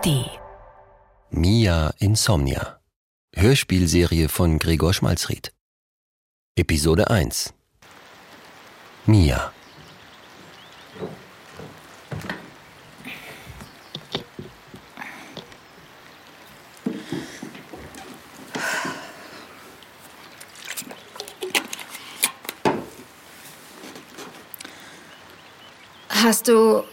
ARD. 0.00 0.30
Mia 1.30 1.92
Insomnia. 1.98 2.80
Hörspielserie 3.36 4.28
von 4.28 4.58
Gregor 4.58 4.94
Schmalzried. 4.94 5.52
Episode 6.56 7.10
1. 7.10 7.52
Mia. 9.06 9.52
Hast 26.08 26.48
du. 26.48 26.84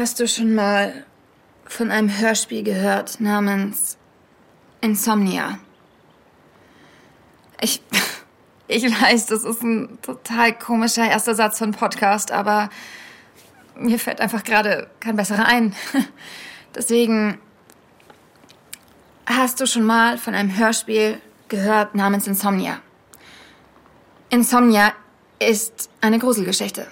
Hast 0.00 0.18
du 0.18 0.26
schon 0.26 0.54
mal 0.54 1.04
von 1.66 1.90
einem 1.90 2.08
Hörspiel 2.08 2.62
gehört 2.62 3.20
namens 3.20 3.98
Insomnia? 4.80 5.58
Ich, 7.60 7.82
ich 8.66 8.82
weiß, 8.82 9.26
das 9.26 9.44
ist 9.44 9.62
ein 9.62 9.98
total 10.00 10.58
komischer 10.58 11.06
erster 11.06 11.34
Satz 11.34 11.58
von 11.58 11.72
Podcast, 11.72 12.32
aber 12.32 12.70
mir 13.76 13.98
fällt 13.98 14.22
einfach 14.22 14.42
gerade 14.42 14.88
kein 15.00 15.16
besserer 15.16 15.44
ein. 15.44 15.76
Deswegen 16.74 17.38
hast 19.26 19.60
du 19.60 19.66
schon 19.66 19.84
mal 19.84 20.16
von 20.16 20.34
einem 20.34 20.56
Hörspiel 20.56 21.20
gehört 21.50 21.94
namens 21.94 22.26
Insomnia. 22.26 22.80
Insomnia 24.30 24.94
ist 25.38 25.90
eine 26.00 26.18
Gruselgeschichte. 26.18 26.86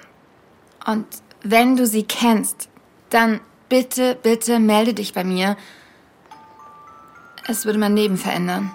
Und 0.84 1.06
wenn 1.42 1.74
du 1.74 1.86
sie 1.86 2.02
kennst, 2.02 2.68
dann 3.10 3.40
bitte, 3.68 4.16
bitte 4.22 4.58
melde 4.58 4.94
dich 4.94 5.12
bei 5.12 5.24
mir. 5.24 5.56
Es 7.46 7.64
würde 7.64 7.78
mein 7.78 7.96
Leben 7.96 8.16
verändern. 8.16 8.70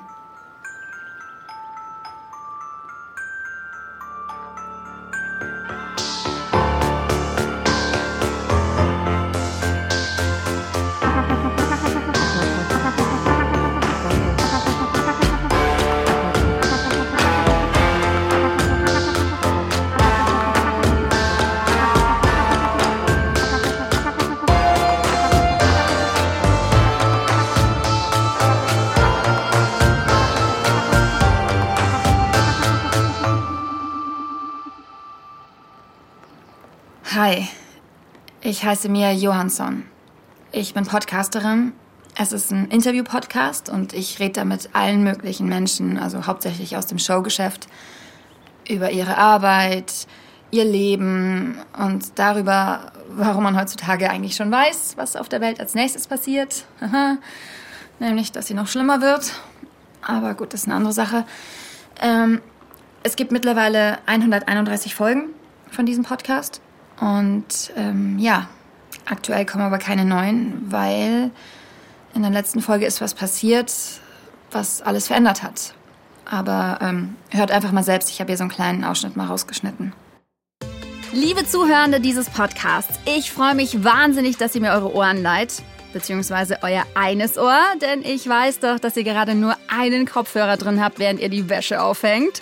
Ich 38.43 38.65
heiße 38.65 38.89
Mia 38.89 39.11
Johansson. 39.11 39.85
Ich 40.51 40.73
bin 40.73 40.85
Podcasterin. 40.85 41.71
Es 42.15 42.33
ist 42.33 42.51
ein 42.51 42.67
Interview-Podcast 42.67 43.69
und 43.69 43.93
ich 43.93 44.19
rede 44.19 44.33
da 44.33 44.45
mit 44.45 44.69
allen 44.73 45.01
möglichen 45.01 45.47
Menschen, 45.47 45.97
also 45.97 46.27
hauptsächlich 46.27 46.75
aus 46.75 46.85
dem 46.85 46.99
Showgeschäft, 46.99 47.67
über 48.69 48.91
ihre 48.91 49.17
Arbeit, 49.17 50.07
ihr 50.51 50.65
Leben 50.65 51.57
und 51.79 52.19
darüber, 52.19 52.91
warum 53.07 53.43
man 53.43 53.57
heutzutage 53.57 54.09
eigentlich 54.09 54.35
schon 54.35 54.51
weiß, 54.51 54.97
was 54.97 55.15
auf 55.15 55.29
der 55.29 55.39
Welt 55.39 55.61
als 55.61 55.73
nächstes 55.73 56.07
passiert. 56.07 56.65
Nämlich, 57.99 58.33
dass 58.33 58.47
sie 58.47 58.53
noch 58.53 58.67
schlimmer 58.67 58.99
wird. 58.99 59.33
Aber 60.01 60.33
gut, 60.33 60.53
das 60.53 60.61
ist 60.61 60.67
eine 60.67 60.75
andere 60.75 60.93
Sache. 60.93 61.25
Ähm, 62.01 62.41
es 63.03 63.15
gibt 63.15 63.31
mittlerweile 63.31 63.99
131 64.05 64.95
Folgen 64.95 65.29
von 65.71 65.85
diesem 65.85 66.03
Podcast. 66.03 66.61
Und 66.99 67.71
ähm, 67.75 68.17
ja, 68.19 68.47
aktuell 69.05 69.45
kommen 69.45 69.63
aber 69.63 69.77
keine 69.77 70.05
neuen, 70.05 70.71
weil 70.71 71.31
in 72.13 72.21
der 72.21 72.31
letzten 72.31 72.61
Folge 72.61 72.85
ist 72.85 73.01
was 73.01 73.13
passiert, 73.13 73.73
was 74.51 74.81
alles 74.81 75.07
verändert 75.07 75.43
hat. 75.43 75.73
Aber 76.25 76.79
ähm, 76.81 77.15
hört 77.31 77.51
einfach 77.51 77.71
mal 77.71 77.83
selbst, 77.83 78.09
ich 78.09 78.19
habe 78.19 78.29
hier 78.29 78.37
so 78.37 78.43
einen 78.43 78.51
kleinen 78.51 78.83
Ausschnitt 78.83 79.15
mal 79.15 79.27
rausgeschnitten. 79.27 79.93
Liebe 81.11 81.45
Zuhörende 81.45 81.99
dieses 81.99 82.29
Podcasts, 82.29 82.99
ich 83.05 83.31
freue 83.31 83.53
mich 83.53 83.83
wahnsinnig, 83.83 84.37
dass 84.37 84.55
ihr 84.55 84.61
mir 84.61 84.71
eure 84.71 84.95
Ohren 84.95 85.21
leiht. 85.21 85.61
Beziehungsweise 85.93 86.57
euer 86.63 86.85
eines 86.95 87.37
Ohr, 87.37 87.61
denn 87.79 88.03
ich 88.03 88.27
weiß 88.27 88.61
doch, 88.61 88.79
dass 88.79 88.97
ihr 88.97 89.03
gerade 89.03 89.35
nur 89.35 89.55
einen 89.67 90.07
Kopfhörer 90.07 90.57
drin 90.57 90.83
habt, 90.83 90.97
während 90.97 91.19
ihr 91.19 91.29
die 91.29 91.49
Wäsche 91.49 91.83
aufhängt. 91.83 92.41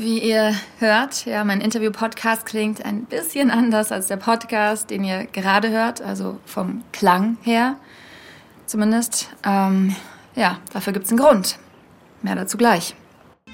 Wie 0.00 0.20
ihr 0.20 0.54
hört, 0.78 1.26
ja, 1.26 1.42
mein 1.42 1.60
Interview-Podcast 1.60 2.46
klingt 2.46 2.84
ein 2.84 3.04
bisschen 3.06 3.50
anders 3.50 3.90
als 3.90 4.06
der 4.06 4.16
Podcast, 4.16 4.90
den 4.90 5.02
ihr 5.02 5.26
gerade 5.26 5.70
hört, 5.70 6.00
also 6.00 6.38
vom 6.46 6.84
Klang 6.92 7.36
her 7.42 7.74
zumindest. 8.64 9.28
Ähm, 9.42 9.96
ja, 10.36 10.58
dafür 10.72 10.92
gibt's 10.92 11.10
einen 11.10 11.18
Grund. 11.18 11.58
Mehr 12.22 12.36
dazu 12.36 12.56
gleich. 12.56 12.94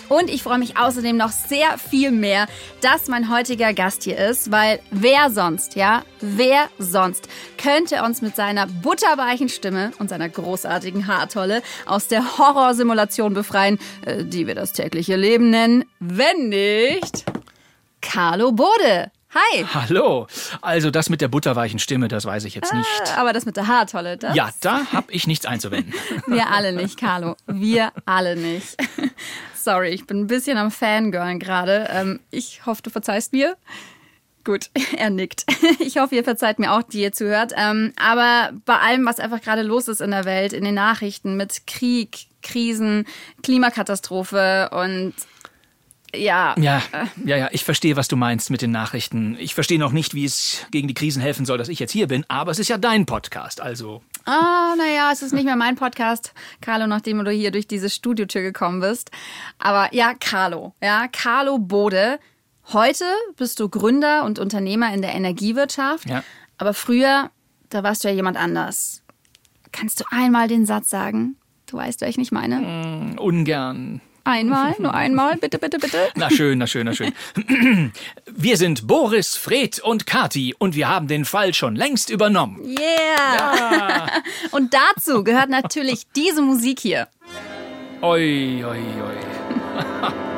Und 0.09 0.31
ich 0.31 0.43
freue 0.43 0.59
mich 0.59 0.77
außerdem 0.77 1.17
noch 1.17 1.31
sehr 1.31 1.79
viel 1.79 2.11
mehr, 2.11 2.47
dass 2.81 3.09
mein 3.09 3.31
heutiger 3.31 3.73
Gast 3.73 4.03
hier 4.05 4.19
ist, 4.19 4.51
weil 4.51 4.81
wer 4.91 5.31
sonst, 5.31 5.77
ja, 5.77 6.05
wer 6.21 6.69
sonst 6.79 7.29
könnte 7.57 8.03
uns 8.03 8.23
mit 8.23 8.37
seiner 8.37 8.67
butterweichen 8.67 9.49
Stimme 9.49 9.93
und 9.99 10.11
seiner 10.11 10.29
großartigen 10.29 11.07
Haartolle 11.07 11.63
aus 11.87 12.09
der 12.09 12.39
Horrorsimulation 12.39 13.35
befreien, 13.35 13.79
äh, 14.05 14.25
die 14.25 14.47
wir 14.47 14.55
das 14.55 14.73
tägliche 14.73 15.17
Leben 15.17 15.51
nennen, 15.51 15.85
wenn 16.01 16.49
nicht 16.49 17.25
Carlo 18.01 18.53
Bode. 18.53 19.11
Hi. 19.35 19.67
Hallo. 19.75 20.29
Also 20.61 20.93
das 20.93 21.11
mit 21.11 21.21
der 21.21 21.27
butterweichen 21.27 21.81
Stimme, 21.81 22.07
das 22.07 22.25
weiß 22.25 22.45
ich 22.45 22.55
jetzt 22.55 22.73
nicht. 22.73 22.87
Äh, 23.05 23.19
aber 23.19 23.33
das 23.33 23.47
mit 23.47 23.57
der 23.57 23.67
Haartolle, 23.67 24.17
das? 24.17 24.37
Ja, 24.37 24.51
da 24.61 24.93
habe 24.93 25.11
ich 25.11 25.27
nichts 25.27 25.45
einzuwenden. 25.45 25.93
Wir 26.27 26.51
alle 26.51 26.73
nicht, 26.73 26.99
Carlo. 26.99 27.35
Wir 27.47 27.93
alle 28.05 28.37
nicht. 28.37 28.77
Sorry, 29.65 29.89
ich 29.89 30.07
bin 30.07 30.21
ein 30.21 30.27
bisschen 30.27 30.59
am 30.59 30.71
Fangirlen 30.71 31.39
gerade. 31.39 31.89
Ähm, 31.91 32.21
ich 32.31 32.67
hoffe, 32.67 32.83
du 32.83 32.91
verzeihst 32.91 33.33
mir. 33.33 33.57
Gut, 34.45 34.69
er 34.99 35.09
nickt. 35.09 35.47
Ich 35.79 35.97
hoffe, 35.97 36.15
ihr 36.15 36.25
verzeiht 36.25 36.59
mir 36.59 36.73
auch, 36.73 36.83
die 36.83 37.01
ihr 37.01 37.13
zuhört. 37.13 37.53
Ähm, 37.57 37.95
aber 37.97 38.53
bei 38.67 38.77
allem, 38.79 39.07
was 39.07 39.21
einfach 39.21 39.41
gerade 39.41 39.63
los 39.63 39.89
ist 39.89 40.03
in 40.03 40.11
der 40.11 40.27
Welt, 40.27 40.53
in 40.53 40.65
den 40.65 40.75
Nachrichten 40.75 41.39
mit 41.39 41.67
Krieg, 41.67 42.27
Krisen, 42.43 43.07
Klimakatastrophe 43.43 44.69
und 44.71 45.15
ja. 46.15 46.55
Ja, 46.59 46.83
ja, 47.25 47.37
ja, 47.37 47.49
ich 47.51 47.65
verstehe, 47.65 47.97
was 47.97 48.07
du 48.09 48.17
meinst 48.17 48.51
mit 48.51 48.61
den 48.61 48.71
Nachrichten. 48.71 49.37
Ich 49.41 49.55
verstehe 49.55 49.79
noch 49.79 49.93
nicht, 49.93 50.15
wie 50.15 50.27
es 50.27 50.67
gegen 50.71 50.89
die 50.89 50.95
Krisen 50.95 51.23
helfen 51.23 51.47
soll, 51.47 51.57
dass 51.57 51.69
ich 51.69 51.79
jetzt 51.79 51.93
hier 51.93 52.07
bin, 52.07 52.25
aber 52.29 52.51
es 52.51 52.59
ist 52.59 52.69
ja 52.69 52.77
dein 52.77 53.07
Podcast, 53.07 53.63
also. 53.63 54.03
Ah, 54.27 54.75
naja, 54.79 55.11
es 55.13 55.23
ist 55.23 55.33
nicht 55.33 55.45
mehr 55.45 55.57
mein 55.57 55.77
Podcast, 55.77 56.33
Carlo, 56.63 56.87
nachdem 56.87 57.23
du 57.25 57.31
hier 57.31 57.51
durch 57.51 57.67
diese 57.67 57.91
Studiotür 57.91 58.41
gekommen 58.41 58.81
bist. 58.81 59.11
Aber 59.59 59.93
ja, 59.95 60.15
Carlo, 60.19 60.73
ja, 60.83 61.09
Carlo 61.09 61.59
Bode. 61.59 62.19
Heute 62.73 63.05
bist 63.37 63.61
du 63.61 63.69
Gründer 63.69 64.25
und 64.25 64.39
Unternehmer 64.39 64.95
in 64.95 65.03
der 65.03 65.15
Energiewirtschaft. 65.15 66.09
Ja. 66.09 66.25
Aber 66.57 66.73
früher, 66.73 67.31
da 67.69 67.83
warst 67.83 68.05
du 68.05 68.09
ja 68.09 68.15
jemand 68.15 68.39
anders. 68.39 69.03
Kannst 69.73 70.01
du 70.01 70.05
einmal 70.11 70.49
den 70.49 70.65
Satz 70.65 70.89
sagen? 70.89 71.37
Du 71.67 71.77
weißt, 71.77 72.01
wer 72.01 72.09
ich 72.09 72.17
nicht 72.17 72.33
meine? 72.33 72.61
Mm, 72.61 73.19
ungern. 73.19 74.01
Einmal, 74.25 74.75
nur 74.79 74.95
einmal, 74.95 75.37
bitte, 75.37 75.59
bitte, 75.59 75.79
bitte. 75.79 76.09
Na 76.17 76.31
schön, 76.31 76.59
na 76.59 76.67
schön, 76.67 76.87
na 76.87 76.95
schön. 76.95 77.13
Wir 78.27 78.57
sind 78.57 78.87
Boris, 78.87 79.37
Fred 79.37 79.79
und 79.81 80.07
Kati 80.07 80.55
und 80.59 80.75
wir 80.75 80.89
haben 80.89 81.07
den 81.09 81.25
Fall 81.25 81.55
schon 81.55 81.77
längst 81.77 82.11
übernommen. 82.11 82.59
Yeah! 82.65 82.77
Ja. 83.37 84.07
Und 84.51 84.75
dazu 84.75 85.23
gehört 85.23 85.51
natürlich 85.51 86.07
diese 86.17 86.43
Musik 86.43 86.81
hier. 86.81 87.09
Oi, 88.01 88.65
oi, 88.65 88.79
oi. 89.03 89.15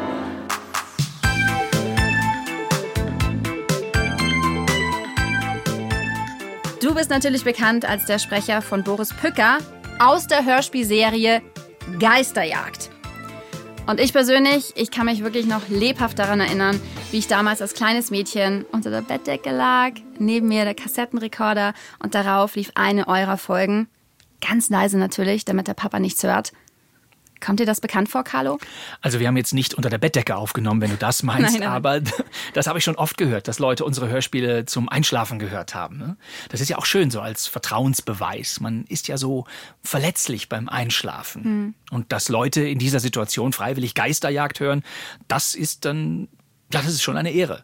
Du 6.80 6.94
bist 6.94 7.10
natürlich 7.10 7.42
bekannt 7.42 7.84
als 7.84 8.04
der 8.04 8.20
Sprecher 8.20 8.62
von 8.62 8.84
Boris 8.84 9.12
Pücker 9.12 9.58
aus 9.98 10.28
der 10.28 10.44
Hörspielserie 10.44 11.42
Geisterjagd. 11.98 12.90
Und 13.86 14.00
ich 14.00 14.12
persönlich, 14.12 14.72
ich 14.74 14.90
kann 14.90 15.06
mich 15.06 15.22
wirklich 15.22 15.46
noch 15.46 15.68
lebhaft 15.68 16.18
daran 16.18 16.40
erinnern, 16.40 16.80
wie 17.12 17.18
ich 17.18 17.28
damals 17.28 17.62
als 17.62 17.72
kleines 17.72 18.10
Mädchen 18.10 18.64
unter 18.72 18.90
der 18.90 19.00
Bettdecke 19.00 19.52
lag, 19.52 19.92
neben 20.18 20.48
mir 20.48 20.64
der 20.64 20.74
Kassettenrekorder 20.74 21.72
und 22.00 22.16
darauf 22.16 22.56
lief 22.56 22.72
eine 22.74 23.06
eurer 23.06 23.36
Folgen. 23.36 23.86
Ganz 24.40 24.70
leise 24.70 24.98
natürlich, 24.98 25.44
damit 25.44 25.68
der 25.68 25.74
Papa 25.74 26.00
nichts 26.00 26.24
hört. 26.24 26.52
Kommt 27.46 27.60
dir 27.60 27.66
das 27.66 27.80
bekannt 27.80 28.08
vor, 28.08 28.24
Carlo? 28.24 28.58
Also 29.02 29.20
wir 29.20 29.28
haben 29.28 29.36
jetzt 29.36 29.54
nicht 29.54 29.74
unter 29.74 29.88
der 29.88 29.98
Bettdecke 29.98 30.34
aufgenommen, 30.34 30.80
wenn 30.80 30.90
du 30.90 30.96
das 30.96 31.22
meinst, 31.22 31.52
Nein, 31.52 31.60
nein. 31.60 31.68
aber 31.68 32.00
das 32.54 32.66
habe 32.66 32.78
ich 32.80 32.84
schon 32.84 32.96
oft 32.96 33.16
gehört, 33.16 33.46
dass 33.46 33.60
Leute 33.60 33.84
unsere 33.84 34.08
Hörspiele 34.08 34.64
zum 34.66 34.88
Einschlafen 34.88 35.38
gehört 35.38 35.72
haben. 35.72 35.96
ne? 35.96 36.16
Das 36.48 36.60
ist 36.60 36.68
ja 36.68 36.76
auch 36.76 36.86
schön 36.86 37.12
so 37.12 37.20
als 37.20 37.46
Vertrauensbeweis. 37.46 38.58
Man 38.58 38.84
ist 38.88 39.06
ja 39.06 39.16
so 39.16 39.44
verletzlich 39.80 40.48
beim 40.48 40.68
Einschlafen. 40.68 41.44
Hm. 41.44 41.74
Und 41.92 42.10
dass 42.10 42.28
Leute 42.28 42.62
in 42.62 42.80
dieser 42.80 42.98
Situation 42.98 43.52
freiwillig 43.52 43.94
Geisterjagd 43.94 44.58
hören, 44.58 44.82
das 45.28 45.54
ist 45.54 45.84
dann, 45.84 46.26
ja, 46.72 46.80
das 46.82 46.86
ist 46.86 47.02
schon 47.04 47.16
eine 47.16 47.30
Ehre. 47.30 47.62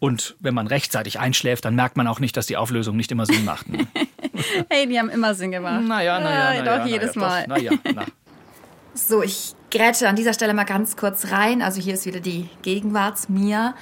Und 0.00 0.36
wenn 0.40 0.52
man 0.52 0.66
rechtzeitig 0.66 1.18
einschläft, 1.18 1.64
dann 1.64 1.74
merkt 1.74 1.96
man 1.96 2.06
auch 2.08 2.20
nicht, 2.20 2.36
dass 2.36 2.44
die 2.46 2.58
Auflösung 2.58 2.94
nicht 2.94 3.10
immer 3.10 3.24
Sinn 3.24 3.46
macht. 3.46 3.70
Ne? 3.70 3.86
Hey, 4.68 4.86
die 4.86 4.98
haben 4.98 5.08
immer 5.08 5.34
Sinn 5.34 5.52
gemacht. 5.52 5.82
Naja, 5.86 6.18
naja, 6.20 6.54
Ja, 6.54 6.62
naja. 6.62 6.78
Doch, 6.78 6.86
jedes 6.86 7.14
naja, 7.14 7.28
Mal. 7.28 7.46
Naja, 7.46 7.70
na. 7.94 8.04
So, 8.96 9.22
ich 9.22 9.56
grätsche 9.72 10.08
an 10.08 10.14
dieser 10.14 10.32
Stelle 10.32 10.54
mal 10.54 10.62
ganz 10.62 10.96
kurz 10.96 11.32
rein. 11.32 11.62
Also 11.62 11.80
hier 11.80 11.94
ist 11.94 12.06
wieder 12.06 12.20
die 12.20 12.48
Gegenwarts-Mia. 12.62 13.74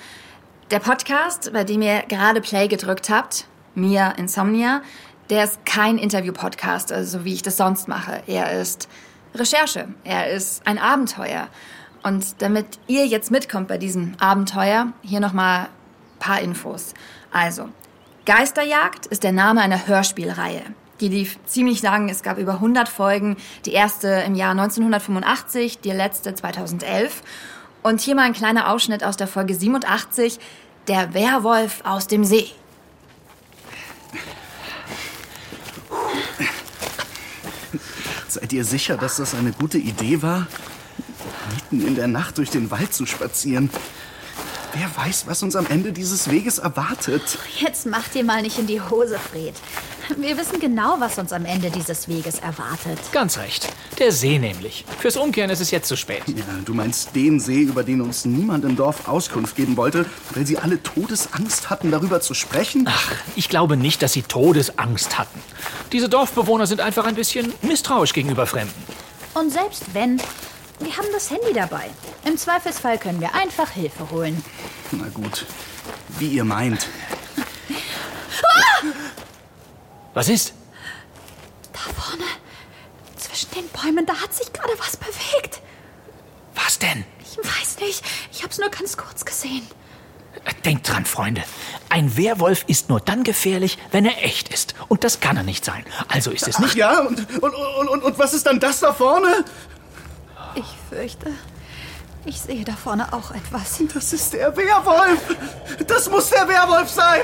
Der 0.71 0.79
Podcast, 0.79 1.53
bei 1.53 1.65
dem 1.65 1.83
ihr 1.83 2.01
gerade 2.09 2.41
Play 2.41 2.67
gedrückt 2.67 3.11
habt, 3.11 3.47
Mia 3.75 4.13
Insomnia, 4.13 4.81
der 5.29 5.45
ist 5.45 5.67
kein 5.67 5.99
Interview-Podcast, 5.99 6.93
also 6.93 7.19
so 7.19 7.25
wie 7.27 7.35
ich 7.35 7.43
das 7.43 7.59
sonst 7.59 7.89
mache. 7.89 8.23
Er 8.27 8.59
ist 8.59 8.89
Recherche, 9.35 9.89
er 10.03 10.31
ist 10.31 10.67
ein 10.67 10.79
Abenteuer. 10.79 11.49
Und 12.03 12.41
damit 12.41 12.79
ihr 12.87 13.07
jetzt 13.07 13.31
mitkommt 13.31 13.69
bei 13.69 13.77
diesem 13.77 14.15
Abenteuer, 14.19 14.95
hier 15.03 15.21
nochmal 15.21 15.65
ein 15.65 16.19
paar 16.21 16.41
Infos. 16.41 16.95
Also, 17.31 17.69
Geisterjagd 18.25 19.07
ist 19.07 19.25
der 19.25 19.33
Name 19.33 19.61
einer 19.61 19.87
Hörspielreihe. 19.87 20.63
Die 21.03 21.09
lief 21.09 21.37
ziemlich 21.47 21.83
lang, 21.83 22.09
es 22.09 22.23
gab 22.23 22.39
über 22.39 22.55
100 22.55 22.89
Folgen. 22.89 23.37
Die 23.67 23.73
erste 23.73 24.07
im 24.25 24.37
Jahr 24.37 24.53
1985, 24.53 25.81
die 25.81 25.91
letzte 25.91 26.33
2011. 26.33 27.25
Und 27.83 28.01
hier 28.01 28.15
mal 28.15 28.23
ein 28.23 28.35
kleiner 28.35 28.71
Ausschnitt 28.71 29.03
aus 29.03 29.17
der 29.17 29.27
Folge 29.27 29.57
87, 29.57 30.39
Der 30.87 31.13
Werwolf 31.13 31.81
aus 31.83 32.07
dem 32.07 32.25
See. 32.25 32.47
Seid 38.29 38.53
ihr 38.53 38.65
sicher, 38.65 38.97
dass 38.97 39.17
das 39.17 39.35
eine 39.35 39.51
gute 39.51 39.79
Idee 39.79 40.23
war? 40.23 40.47
Mitten 41.51 41.85
in 41.85 41.97
der 41.97 42.07
Nacht 42.07 42.39
durch 42.39 42.51
den 42.51 42.71
Wald 42.71 42.95
zu 42.95 43.07
spazieren. 43.07 43.71
Wer 44.73 45.05
weiß, 45.05 45.27
was 45.27 45.43
uns 45.43 45.57
am 45.57 45.67
Ende 45.67 45.93
dieses 45.93 46.31
Weges 46.31 46.59
erwartet. 46.59 47.39
Jetzt 47.59 47.87
mach 47.87 48.07
dir 48.09 48.23
mal 48.23 48.41
nicht 48.41 48.59
in 48.59 48.69
die 48.69 48.81
Hose, 48.81 49.19
Fred. 49.19 49.55
Wir 50.19 50.37
wissen 50.37 50.61
genau, 50.61 50.97
was 50.99 51.19
uns 51.19 51.33
am 51.33 51.45
Ende 51.45 51.71
dieses 51.71 52.09
Weges 52.09 52.39
erwartet. 52.39 52.99
Ganz 53.13 53.39
recht. 53.39 53.69
Der 53.99 54.13
See 54.13 54.39
nämlich. 54.39 54.85
Fürs 54.99 55.17
Umkehren 55.17 55.51
ist 55.51 55.61
es 55.61 55.71
jetzt 55.71 55.89
zu 55.89 55.97
spät. 55.97 56.23
Ja, 56.27 56.45
du 56.65 56.75
meinst 56.75 57.15
den 57.15 57.41
See, 57.41 57.63
über 57.63 57.83
den 57.83 58.01
uns 58.01 58.25
niemand 58.25 58.65
im 58.65 58.77
Dorf 58.77 59.09
Auskunft 59.09 59.57
geben 59.57 59.77
wollte, 59.77 60.07
weil 60.35 60.47
sie 60.47 60.59
alle 60.59 60.83
Todesangst 60.83 61.71
hatten, 61.71 61.91
darüber 61.91 62.21
zu 62.21 62.35
sprechen? 62.35 62.87
Ach, 62.89 63.13
ich 63.37 63.49
glaube 63.49 63.77
nicht, 63.77 64.03
dass 64.03 64.13
sie 64.13 64.23
Todesangst 64.23 65.19
hatten. 65.19 65.41
Diese 65.93 66.09
Dorfbewohner 66.09 66.67
sind 66.67 66.81
einfach 66.81 67.07
ein 67.07 67.15
bisschen 67.15 67.53
misstrauisch 67.63 68.13
gegenüber 68.13 68.47
Fremden. 68.47 68.83
Und 69.35 69.51
selbst 69.51 69.85
wenn, 69.95 70.19
wir 70.81 70.97
haben 70.97 71.09
das 71.13 71.31
Handy 71.31 71.53
dabei. 71.55 71.91
Im 72.25 72.37
Zweifelsfall 72.37 72.99
können 72.99 73.21
wir 73.21 73.35
einfach 73.35 73.71
Hilfe 73.71 74.11
holen. 74.11 74.45
Na 74.91 75.09
gut, 75.09 75.47
wie 76.19 76.29
ihr 76.29 76.45
meint. 76.45 76.87
Was 80.15 80.29
ist? 80.29 80.53
Da 81.73 81.79
vorne, 82.01 82.25
zwischen 83.17 83.51
den 83.53 83.69
Bäumen, 83.69 84.07
da 84.07 84.15
hat 84.15 84.35
sich 84.35 84.53
gerade 84.53 84.73
was 84.79 84.97
bewegt. 84.97 85.61
Was 86.55 86.79
denn? 86.79 87.05
Ich 87.21 87.39
weiß 87.39 87.79
nicht, 87.81 88.05
ich 88.31 88.43
hab's 88.45 88.59
nur 88.59 88.69
ganz 88.69 88.97
kurz 88.97 89.25
gesehen. 89.25 89.67
Denkt 90.65 90.89
dran, 90.91 91.05
Freunde. 91.05 91.43
Ein 91.89 92.17
Werwolf 92.17 92.65
ist 92.67 92.89
nur 92.89 93.01
dann 93.01 93.23
gefährlich, 93.23 93.79
wenn 93.91 94.05
er 94.05 94.23
echt 94.25 94.49
ist. 94.49 94.75
Und 94.89 95.05
das 95.05 95.21
kann 95.21 95.37
er 95.37 95.43
nicht 95.43 95.65
sein. 95.65 95.85
Also 96.09 96.31
ist 96.31 96.49
es 96.49 96.57
Ach 96.57 96.61
nicht. 96.61 96.75
ja, 96.75 97.01
und, 97.01 97.19
und, 97.43 97.55
und, 97.55 97.89
und, 97.89 98.03
und 98.03 98.19
was 98.19 98.33
ist 98.35 98.47
dann 98.47 98.59
das 98.61 98.81
da 98.81 98.93
vorne? 98.93 99.45
Ich 100.55 100.65
fürchte, 100.89 101.31
ich 102.25 102.41
sehe 102.41 102.65
da 102.65 102.73
vorne 102.75 103.13
auch 103.13 103.31
etwas. 103.33 103.81
Das 103.95 104.13
ist 104.13 104.33
der 104.33 104.57
Werwolf. 104.57 105.21
Das 105.87 106.11
muss 106.11 106.31
der 106.31 106.49
Werwolf 106.49 106.89
sein. 106.89 107.23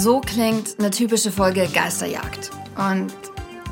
So 0.00 0.20
klingt 0.20 0.78
eine 0.78 0.90
typische 0.90 1.32
Folge 1.32 1.66
Geisterjagd. 1.74 2.52
Und 2.76 3.12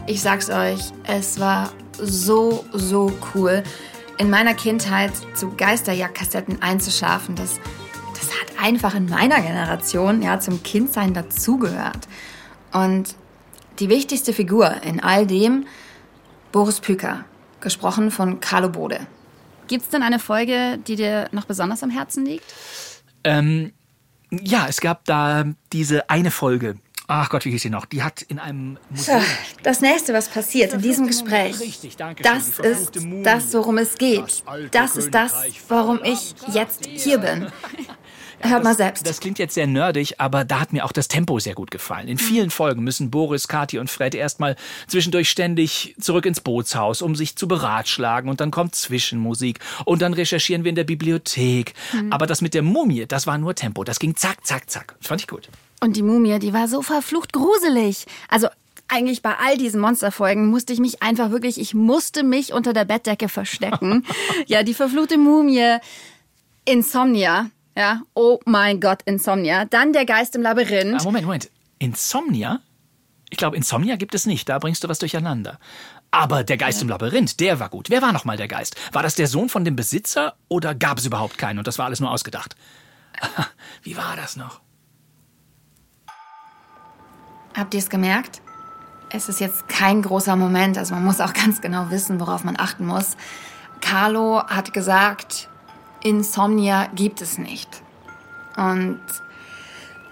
ich 0.09 0.21
sag's 0.21 0.51
euch, 0.51 0.81
es 1.05 1.39
war 1.39 1.71
so, 1.93 2.65
so 2.73 3.13
cool, 3.33 3.63
in 4.19 4.29
meiner 4.29 4.55
Kindheit 4.55 5.13
zu 5.35 5.55
Geisterjagdkassetten 5.57 6.63
einzuschlafen. 6.63 7.37
Das, 7.37 7.61
das 8.15 8.29
hat 8.41 8.61
einfach 8.61 8.97
in 8.97 9.09
meiner 9.09 9.41
Generation 9.41 10.21
ja, 10.21 10.41
zum 10.41 10.65
Kindsein 10.65 11.15
dazugehört. 11.15 12.09
Und 12.73 13.15
die 13.79 13.89
wichtigste 13.89 14.33
Figur 14.33 14.83
in 14.83 15.01
all 15.01 15.29
dem, 15.29 15.69
Boris 16.51 16.81
Püker, 16.81 17.25
gesprochen 17.61 18.11
von 18.11 18.41
Carlo 18.41 18.71
Bode. 18.71 19.07
Gibt's 19.69 19.91
denn 19.91 20.03
eine 20.03 20.19
Folge, 20.19 20.81
die 20.89 20.97
dir 20.97 21.29
noch 21.31 21.45
besonders 21.45 21.85
am 21.85 21.91
Herzen 21.91 22.27
liegt? 22.27 22.53
Ähm, 23.23 23.73
ja, 24.31 24.67
es 24.69 24.81
gab 24.81 25.05
da 25.05 25.45
diese 25.73 26.09
eine 26.11 26.31
Folge. 26.31 26.77
Ach 27.09 27.31
Gott, 27.31 27.45
wie 27.45 27.51
hieß 27.53 27.63
sie 27.63 27.71
noch? 27.71 27.85
Die 27.87 28.03
hat 28.03 28.23
in 28.23 28.41
einem 28.41 28.79
Museum. 28.91 29.23
Das 29.63 29.81
nächste, 29.81 30.13
was 30.13 30.29
passiert 30.29 30.73
in 30.73 30.83
diesem 30.83 31.07
Gespräch, 31.07 31.61
Richtig, 31.61 31.97
danke 31.97 32.25
schön. 32.25 32.33
das 32.33 32.59
ist 32.59 32.99
das, 33.23 33.55
worum 33.55 33.79
es 33.79 33.97
geht. 33.97 34.43
Das 34.73 34.97
ist 34.97 35.15
das, 35.15 35.33
warum 35.69 36.01
ich 36.03 36.35
jetzt 36.53 36.87
hier 36.87 37.19
bin. 37.19 37.47
Hört 38.41 38.65
mal 38.65 38.75
selbst. 38.75 39.07
Das 39.07 39.21
klingt 39.21 39.39
jetzt 39.39 39.55
sehr 39.55 39.67
nerdig, 39.67 40.21
aber 40.21 40.45
da 40.45 40.61
hat 40.61 40.73
mir 40.73 40.85
auch 40.85 40.93
das 40.93 41.09
Tempo 41.09 41.39
sehr 41.39 41.55
gut 41.55 41.71
gefallen. 41.71 42.09
In 42.09 42.19
vielen 42.19 42.51
Folgen 42.51 42.85
müssen 42.85 43.11
Boris, 43.11 43.49
Kathi 43.49 43.79
und 43.79 43.91
Fred 43.91 44.15
erstmal 44.15 44.57
zwischendurch 44.87 45.31
ständig 45.31 45.95
zurück 46.01 46.27
ins 46.27 46.41
Bootshaus, 46.41 47.03
um 47.03 47.15
sich 47.15 47.37
zu 47.37 47.49
beratschlagen. 47.49 48.29
Und 48.29 48.41
dann 48.41 48.51
kommt 48.51 48.75
Zwischenmusik. 48.75 49.61
Und 49.85 50.03
dann 50.03 50.13
recherchieren 50.13 50.65
wir 50.65 50.71
in 50.71 50.77
der 50.77 50.85
Bibliothek. 50.85 51.75
Aber 52.11 52.27
das 52.27 52.43
mit 52.43 52.55
der 52.55 52.63
Mumie, 52.63 53.07
das 53.07 53.27
war 53.27 53.39
nur 53.39 53.55
Tempo. 53.55 53.85
Das 53.85 53.99
ging 53.99 54.17
zack, 54.17 54.47
zack, 54.47 54.71
zack. 54.71 54.95
Das 54.99 55.09
fand 55.09 55.21
ich 55.21 55.29
gut. 55.29 55.49
Und 55.81 55.97
die 55.97 56.03
Mumie, 56.03 56.39
die 56.39 56.53
war 56.53 56.69
so 56.69 56.83
verflucht 56.83 57.33
gruselig. 57.33 58.07
Also 58.29 58.49
eigentlich 58.89 59.23
bei 59.23 59.35
all 59.37 59.57
diesen 59.57 59.81
Monsterfolgen 59.81 60.47
musste 60.47 60.73
ich 60.73 60.79
mich 60.79 61.03
einfach 61.03 61.31
wirklich, 61.31 61.61
ich 61.61 61.75
musste 61.75 62.23
mich 62.23 62.53
unter 62.53 62.73
der 62.73 62.85
Bettdecke 62.85 63.29
verstecken. 63.29 64.07
ja, 64.47 64.63
die 64.63 64.75
verfluchte 64.75 65.19
Mumie, 65.19 65.79
Insomnia. 66.65 67.51
Ja, 67.77 68.01
oh 68.15 68.41
mein 68.47 68.81
Gott, 68.81 69.03
Insomnia. 69.05 69.67
Dann 69.67 69.93
der 69.93 70.07
Geist 70.07 70.35
im 70.35 70.43
Labyrinth. 70.43 71.01
Ah, 71.01 71.05
Moment, 71.05 71.27
Moment. 71.27 71.51
Insomnia? 71.79 72.61
Ich 73.29 73.37
glaube, 73.37 73.57
Insomnia 73.57 73.97
gibt 73.97 74.15
es 74.15 74.25
nicht. 74.25 74.49
Da 74.49 74.59
bringst 74.59 74.83
du 74.83 74.89
was 74.89 74.99
durcheinander. 74.99 75.59
Aber 76.11 76.43
der 76.43 76.57
Geist 76.57 76.81
im 76.81 76.89
Labyrinth, 76.89 77.39
der 77.39 77.61
war 77.61 77.69
gut. 77.69 77.91
Wer 77.91 78.01
war 78.01 78.13
nochmal 78.13 78.39
der 78.39 78.49
Geist? 78.49 78.77
War 78.93 79.03
das 79.03 79.15
der 79.15 79.27
Sohn 79.27 79.51
von 79.51 79.65
dem 79.65 79.77
Besitzer 79.77 80.37
oder 80.49 80.75
gab 80.75 80.99
es 80.99 81.05
überhaupt 81.05 81.37
keinen 81.37 81.59
und 81.59 81.67
das 81.67 81.79
war 81.79 81.85
alles 81.85 82.01
nur 82.01 82.11
ausgedacht? 82.11 82.57
Wie 83.83 83.97
war 83.97 84.17
das 84.17 84.37
noch? 84.37 84.61
Habt 87.55 87.75
ihr 87.75 87.81
es 87.81 87.91
gemerkt? 87.91 88.41
Es 89.11 89.29
ist 89.29 89.41
jetzt 89.41 89.69
kein 89.69 90.03
großer 90.03 90.37
Moment, 90.37 90.79
also 90.79 90.95
man 90.95 91.05
muss 91.05 91.21
auch 91.21 91.33
ganz 91.45 91.61
genau 91.61 91.91
wissen, 91.91 92.21
worauf 92.21 92.45
man 92.45 92.59
achten 92.59 92.87
muss. 92.87 93.17
Carlo 93.83 94.43
hat 94.47 94.73
gesagt, 94.73 95.51
Insomnia 96.07 96.87
gibt 96.95 97.21
es 97.21 97.37
nicht. 97.37 97.69
Und 98.57 99.01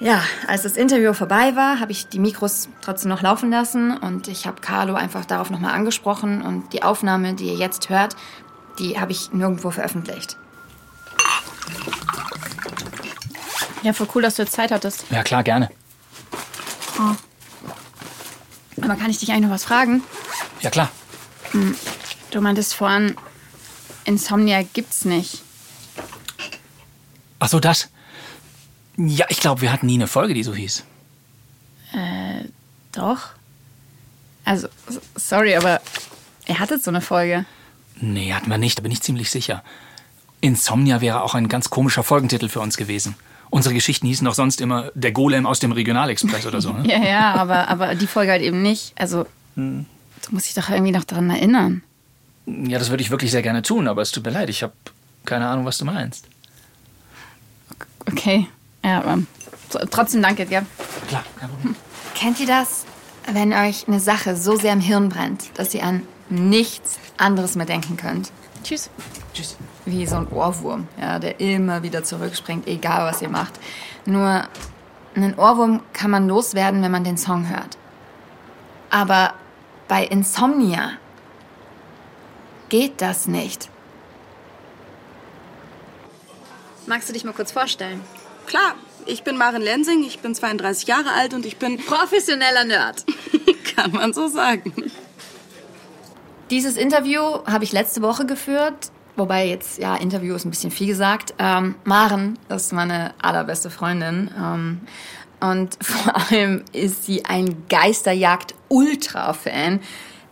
ja, 0.01 0.21
als 0.49 0.63
das 0.63 0.77
Interview 0.77 1.13
vorbei 1.15 1.55
war, 1.55 1.79
habe 1.79 1.93
ich 1.93 2.09
die 2.09 2.19
Mikros 2.19 2.69
trotzdem 2.81 3.11
noch 3.11 3.23
laufen 3.23 3.49
lassen 3.49 3.97
und 3.97 4.27
ich 4.27 4.45
habe 4.49 4.61
Carlo 4.61 4.95
einfach 4.95 5.25
darauf 5.25 5.51
nochmal 5.51 5.73
angesprochen 5.73 6.43
und 6.43 6.73
die 6.73 6.83
Aufnahme, 6.83 7.35
die 7.35 7.45
ihr 7.45 7.55
jetzt 7.55 7.91
hört, 7.91 8.17
die 8.81 8.99
habe 8.99 9.13
ich 9.13 9.33
nirgendwo 9.33 9.71
veröffentlicht. 9.71 10.37
Ja, 13.85 13.93
voll 13.93 14.09
cool, 14.17 14.23
dass 14.23 14.35
du 14.35 14.43
jetzt 14.43 14.53
Zeit 14.53 14.73
hattest. 14.73 15.05
Ja, 15.11 15.23
klar, 15.23 15.45
gerne. 15.45 15.71
Aber 18.83 18.97
kann 18.97 19.11
ich 19.11 19.19
dich 19.19 19.31
eigentlich 19.31 19.45
noch 19.45 19.55
was 19.55 19.65
fragen? 19.65 20.03
Ja, 20.61 20.71
klar. 20.71 20.91
Du 22.33 22.41
meintest 22.41 22.75
vorhin, 22.75 23.15
Insomnia 24.05 24.65
gibt's 24.65 25.05
nicht. 25.05 25.44
Ach 27.45 27.49
so, 27.51 27.61
das. 27.61 27.91
Ja, 28.97 29.27
ich 29.29 29.39
glaube, 29.39 29.61
wir 29.61 29.71
hatten 29.71 29.85
nie 29.85 29.97
eine 29.97 30.07
Folge, 30.07 30.33
die 30.33 30.43
so 30.43 30.55
hieß. 30.55 30.83
Doch. 32.93 33.19
Also, 34.47 34.69
sorry, 35.15 35.55
aber 35.55 35.83
ihr 36.47 36.59
hattet 36.59 36.83
so 36.83 36.91
eine 36.91 37.03
Folge. 37.03 37.45
Nee, 38.01 38.33
hatten 38.33 38.49
wir 38.49 38.57
nicht, 38.57 38.79
da 38.79 38.83
bin 38.83 38.91
ich 38.93 39.03
ziemlich 39.03 39.31
sicher. 39.31 39.63
Insomnia 40.41 41.03
wäre 41.03 41.23
auch 41.23 41.35
ein 41.35 41.51
ganz 41.51 41.69
komischer 41.69 42.03
Folgentitel 42.03 42.49
für 42.49 42.61
uns 42.61 42.79
gewesen. 42.79 43.15
Unsere 43.51 43.75
Geschichten 43.75 44.07
hießen 44.07 44.25
doch 44.25 44.35
sonst 44.35 44.63
immer 44.63 44.91
der 44.95 45.13
Golem 45.13 45.45
aus 45.45 45.59
dem 45.59 45.73
Regionalexpress 45.73 46.47
oder 46.47 46.63
so. 46.63 46.73
Ne? 46.73 46.85
Ja, 46.91 47.05
ja, 47.05 47.35
aber, 47.35 47.69
aber 47.69 47.95
die 47.95 48.07
Folge 48.07 48.33
halt 48.33 48.43
eben 48.43 48.63
nicht. 48.63 48.95
Also, 48.97 49.27
du 49.55 49.85
musst 50.31 50.47
dich 50.47 50.55
doch 50.55 50.71
irgendwie 50.71 50.93
noch 50.93 51.05
daran 51.05 51.29
erinnern. 51.29 51.83
Ja, 52.47 52.79
das 52.79 52.89
würde 52.89 53.03
ich 53.03 53.11
wirklich 53.11 53.33
sehr 53.33 53.43
gerne 53.43 53.61
tun, 53.61 53.87
aber 53.87 54.01
es 54.01 54.13
tut 54.13 54.25
mir 54.25 54.31
leid, 54.31 54.49
ich 54.49 54.63
habe 54.63 54.73
keine 55.27 55.47
Ahnung, 55.47 55.67
was 55.67 55.77
du 55.77 55.85
meinst. 55.85 56.27
Okay. 58.11 58.49
Ja, 58.85 58.99
aber 58.99 59.19
so, 59.71 59.79
trotzdem 59.91 60.23
danke, 60.23 60.47
gell? 60.47 60.65
Klar, 61.09 61.25
kein 61.39 61.49
Problem. 61.49 61.77
Kennt 62.15 62.41
ihr 62.41 62.47
das, 62.47 62.85
wenn 63.33 63.53
euch 63.53 63.89
eine 63.89 64.01
Sache 64.01 64.37
so 64.37 64.57
sehr 64.57 64.73
im 64.73 64.81
Hirn 64.81 65.09
brennt, 65.09 65.59
dass 65.59 65.75
ihr 65.75 65.83
an 65.83 66.03
nichts 66.29 66.99
anderes 67.17 67.57
mehr 67.57 67.67
denken 67.67 67.97
könnt? 67.97 68.31
Tschüss. 68.63 68.91
Tschüss. 69.33 69.57
Wie 69.85 70.07
so 70.07 70.17
ein 70.17 70.29
Ohrwurm, 70.29 70.89
ja, 71.01 71.19
der 71.19 71.41
immer 71.41 71.83
wieder 71.83 72.05
zurückspringt, 72.05 72.67
egal 72.67 73.11
was 73.11 73.21
ihr 73.21 73.29
macht. 73.29 73.59
Nur 74.07 74.45
einen 75.15 75.35
Ohrwurm 75.35 75.81
kann 75.93 76.11
man 76.11 76.29
loswerden, 76.29 76.83
wenn 76.83 76.91
man 76.91 77.05
den 77.05 77.19
Song 77.19 77.49
hört. 77.49 77.77
Aber 78.91 79.35
bei 79.89 80.05
Insomnia 80.05 80.93
geht 82.69 83.01
das 83.01 83.27
nicht. 83.27 83.71
Magst 86.87 87.09
du 87.09 87.13
dich 87.13 87.25
mal 87.25 87.33
kurz 87.33 87.51
vorstellen? 87.53 88.01
Klar, 88.47 88.75
ich 89.07 89.23
bin 89.25 89.37
Maren 89.39 89.63
Lensing, 89.63 90.05
ich 90.05 90.19
bin 90.21 90.35
32 90.35 90.87
Jahre 90.87 91.13
alt 91.13 91.33
und 91.35 91.47
ich 91.47 91.57
bin... 91.57 91.79
Professioneller 91.87 92.65
Nerd. 92.65 93.05
Kann 93.77 93.93
man 93.93 94.13
so 94.13 94.29
sagen. 94.29 94.73
Dieses 96.51 96.77
Interview 96.77 97.21
habe 97.47 97.65
ich 97.65 97.73
letzte 97.73 98.03
Woche 98.03 98.27
geführt, 98.27 98.91
wobei 99.17 99.49
jetzt, 99.49 99.79
ja, 99.79 99.97
Interview 99.97 100.35
ist 100.35 100.45
ein 100.45 100.51
bisschen 100.51 100.71
viel 100.71 100.87
gesagt. 100.87 101.33
Ähm, 101.39 101.75
Maren 101.85 102.39
ist 102.51 102.73
meine 102.73 103.15
allerbeste 103.21 103.71
Freundin. 103.71 104.31
Ähm, 104.39 104.81
und 105.41 105.77
vor 105.83 106.15
allem 106.31 106.63
ist 106.73 107.05
sie 107.07 107.25
ein 107.25 107.65
Geisterjagd-Ultra-Fan. 107.69 109.81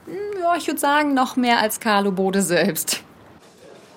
Hm, 0.07 0.15
Ja, 0.41 0.55
ich 0.57 0.67
würde 0.67 0.81
sagen, 0.81 1.15
noch 1.15 1.37
mehr 1.37 1.61
als 1.61 1.81
Carlo 1.81 2.13
Bode 2.13 2.43
selbst. 2.43 3.01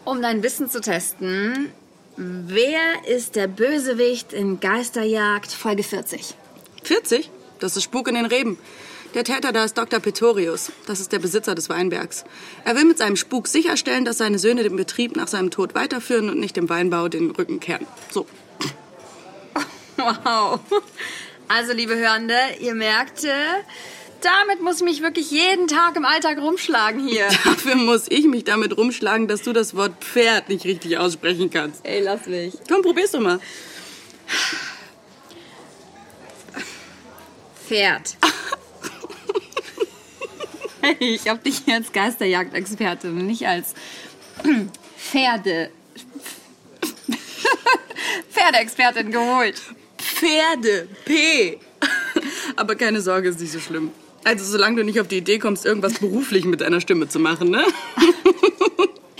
Um 0.06 0.22
dein 0.22 0.42
Wissen 0.44 0.70
zu 0.70 0.80
testen, 0.82 1.72
wer 2.18 3.06
ist 3.08 3.36
der 3.36 3.48
Bösewicht 3.48 4.34
in 4.34 4.60
Geisterjagd 4.60 5.52
Folge 5.52 5.84
40? 5.84 6.36
40? 6.84 7.30
Das 7.60 7.76
ist 7.78 7.84
Spuk 7.84 8.08
in 8.08 8.16
den 8.16 8.26
Reben. 8.26 8.58
Der 9.16 9.24
Täter 9.24 9.54
da 9.54 9.64
ist 9.64 9.78
Dr. 9.78 10.02
Pretorius. 10.02 10.74
Das 10.88 11.00
ist 11.00 11.14
der 11.14 11.20
Besitzer 11.20 11.56
des 11.56 11.70
Weinbergs. 11.70 12.26
Er 12.66 12.76
will 12.76 12.84
mit 12.84 12.98
seinem 12.98 13.16
Spuk 13.16 13.48
sicherstellen, 13.48 14.04
dass 14.04 14.18
seine 14.18 14.40
Söhne 14.40 14.64
den 14.64 14.76
Betrieb 14.76 15.16
nach 15.16 15.30
seinem 15.30 15.52
Tod 15.52 15.74
weiterführen 15.74 16.30
und 16.30 16.38
nicht 16.38 16.58
dem 16.58 16.68
Weinbau 16.68 17.08
den 17.08 17.32
Rücken 17.32 17.60
kehren. 17.60 17.88
So. 18.12 18.28
Wow. 19.98 20.60
Also, 21.48 21.72
liebe 21.72 21.96
Hörende, 21.96 22.36
ihr 22.60 22.76
merkt, 22.76 23.24
äh, 23.24 23.30
damit 24.22 24.62
muss 24.62 24.78
ich 24.78 24.84
mich 24.84 25.02
wirklich 25.02 25.32
jeden 25.32 25.68
Tag 25.68 25.96
im 25.96 26.06
Alltag 26.06 26.38
rumschlagen 26.40 27.08
hier. 27.08 27.28
Dafür 27.44 27.76
muss 27.76 28.06
ich 28.10 28.26
mich 28.26 28.44
damit 28.44 28.78
rumschlagen, 28.78 29.28
dass 29.28 29.42
du 29.42 29.54
das 29.54 29.76
Wort 29.76 30.04
Pferd 30.04 30.50
nicht 30.50 30.66
richtig 30.66 30.98
aussprechen 30.98 31.50
kannst. 31.50 31.86
Ey, 31.86 32.02
lass 32.02 32.26
mich. 32.26 32.54
Komm, 32.68 32.82
probier's 32.82 33.12
doch 33.12 33.20
mal. 33.22 33.40
Pferd. 37.68 38.18
Ich 41.00 41.28
hab 41.28 41.44
dich 41.44 41.64
hier 41.66 41.74
als 41.74 41.92
Geisterjagdexpertin, 41.92 43.26
nicht 43.26 43.48
als 43.48 43.74
Pferde. 44.98 45.72
Pferdeexpertin 48.32 49.12
geholt. 49.12 49.60
Pferde. 49.98 50.88
P. 51.06 51.60
Aber 52.56 52.76
keine 52.76 53.02
Sorge, 53.02 53.30
ist 53.30 53.40
nicht 53.40 53.52
so 53.52 53.60
schlimm. 53.60 53.92
Also, 54.26 54.44
solange 54.44 54.78
du 54.78 54.84
nicht 54.84 55.00
auf 55.00 55.08
die 55.08 55.18
Idee 55.18 55.38
kommst, 55.38 55.66
irgendwas 55.66 56.00
beruflich 56.00 56.46
mit 56.46 56.62
deiner 56.62 56.82
Stimme 56.82 57.08
zu 57.08 57.20
machen, 57.20 57.50
ne? 57.50 57.64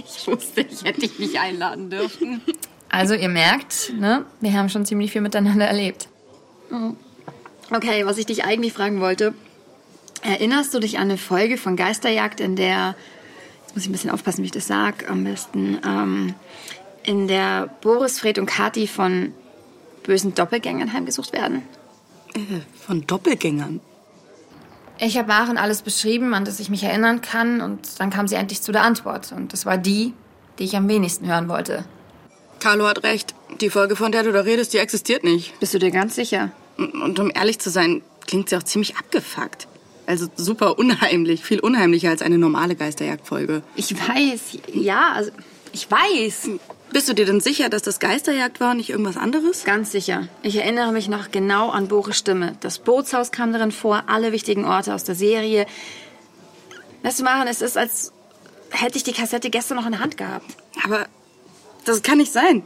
Ich 0.08 0.28
wusste, 0.28 0.62
ich 0.62 0.84
hätte 0.84 1.02
dich 1.02 1.20
nicht 1.20 1.40
einladen 1.40 1.92
dürfen. 1.92 2.42
Also, 2.90 3.14
ihr 3.14 3.30
merkt, 3.30 3.94
ne, 3.96 4.26
wir 4.42 4.54
haben 4.54 4.70
schon 4.70 4.84
ziemlich 4.84 5.12
viel 5.12 5.22
miteinander 5.22 5.66
erlebt. 5.68 6.08
Okay, 7.70 8.06
was 8.08 8.18
ich 8.18 8.26
dich 8.26 8.44
eigentlich 8.44 8.74
fragen 8.74 9.02
wollte. 9.02 9.36
Erinnerst 10.24 10.74
du 10.74 10.80
dich 10.80 10.98
an 10.98 11.04
eine 11.04 11.20
Folge 11.20 11.58
von 11.58 11.76
Geisterjagd, 11.76 12.40
in 12.40 12.56
der, 12.56 12.96
jetzt 13.62 13.76
muss 13.76 13.84
ich 13.84 13.90
ein 13.90 13.92
bisschen 13.92 14.10
aufpassen, 14.10 14.42
wie 14.42 14.48
ich 14.48 14.52
das 14.52 14.66
sage, 14.66 15.08
am 15.08 15.24
besten, 15.24 15.78
ähm, 15.86 16.34
in 17.04 17.28
der 17.28 17.70
Boris, 17.82 18.20
Fred 18.20 18.40
und 18.40 18.48
Kathi 18.48 18.88
von 18.88 19.34
bösen 20.02 20.34
Doppelgängern 20.34 20.94
heimgesucht 20.94 21.34
werden? 21.34 21.62
Äh, 22.34 22.62
von 22.88 23.06
Doppelgängern. 23.06 23.82
Ich 24.98 25.18
habe 25.18 25.28
Maren 25.28 25.58
alles 25.58 25.82
beschrieben, 25.82 26.34
an 26.34 26.46
das 26.46 26.60
ich 26.60 26.70
mich 26.70 26.84
erinnern 26.84 27.22
kann, 27.22 27.62
und 27.62 28.00
dann 28.00 28.10
kam 28.10 28.28
sie 28.28 28.36
endlich 28.36 28.62
zu 28.62 28.72
der 28.72 28.84
Antwort. 28.84 29.32
Und 29.32 29.52
das 29.54 29.66
war 29.66 29.78
die, 29.78 30.14
die 30.58 30.64
ich 30.64 30.76
am 30.76 30.88
wenigsten 30.88 31.28
hören 31.28 31.50
wollte. 31.50 31.86
Carlo 32.60 32.88
hat 32.88 33.04
recht. 33.04 33.36
Die 33.62 33.70
Folge, 33.70 33.96
von 33.96 34.12
der 34.12 34.24
du 34.24 34.32
da 34.32 34.42
redest, 34.42 34.74
die 34.74 34.78
existiert 34.78 35.24
nicht. 35.24 35.60
Bist 35.60 35.74
du 35.74 35.80
dir 35.80 35.92
ganz 35.92 36.16
sicher? 36.16 36.52
Und 36.78 36.96
und 36.96 37.20
um 37.20 37.32
ehrlich 37.34 37.60
zu 37.60 37.70
sein, 37.70 38.02
klingt 38.26 38.50
sie 38.50 38.58
auch 38.58 38.64
ziemlich 38.64 38.98
abgefuckt. 38.98 39.68
Also 40.08 40.28
super 40.36 40.78
unheimlich, 40.78 41.44
viel 41.44 41.60
unheimlicher 41.60 42.10
als 42.10 42.22
eine 42.22 42.38
normale 42.38 42.76
Geisterjagdfolge. 42.76 43.64
Ich 43.76 43.96
weiß, 43.96 44.60
ja, 44.74 45.12
also 45.14 45.32
ich 45.74 45.90
weiß. 45.90 46.50
Bist 46.96 47.10
du 47.10 47.14
dir 47.14 47.26
denn 47.26 47.42
sicher, 47.42 47.68
dass 47.68 47.82
das 47.82 48.00
Geisterjagd 48.00 48.62
war 48.62 48.72
und 48.72 48.78
nicht 48.78 48.90
irgendwas 48.90 49.18
anderes? 49.18 49.66
Ganz 49.66 49.92
sicher. 49.92 50.30
Ich 50.44 50.56
erinnere 50.56 50.94
mich 50.94 51.10
noch 51.10 51.30
genau 51.30 51.70
an 51.70 51.90
Boris 51.90 52.16
Stimme. 52.16 52.56
Das 52.62 52.80
Bootshaus 52.80 53.34
kam 53.34 53.52
darin 53.52 53.74
vor, 53.74 54.04
alle 54.08 54.32
wichtigen 54.32 54.64
Orte 54.64 54.94
aus 54.94 55.04
der 55.04 55.14
Serie. 55.14 55.66
Weißt 57.04 57.20
du, 57.20 57.26
Maren, 57.26 57.50
es 57.50 57.62
ist, 57.62 57.78
als 57.78 58.14
hätte 58.70 58.96
ich 58.96 59.04
die 59.04 59.12
Kassette 59.12 59.50
gestern 59.50 59.76
noch 59.76 59.86
in 59.86 59.92
der 59.92 60.00
Hand 60.00 60.16
gehabt. 60.16 60.56
Aber 60.86 61.06
das 61.84 62.02
kann 62.02 62.18
nicht 62.18 62.32
sein. 62.32 62.64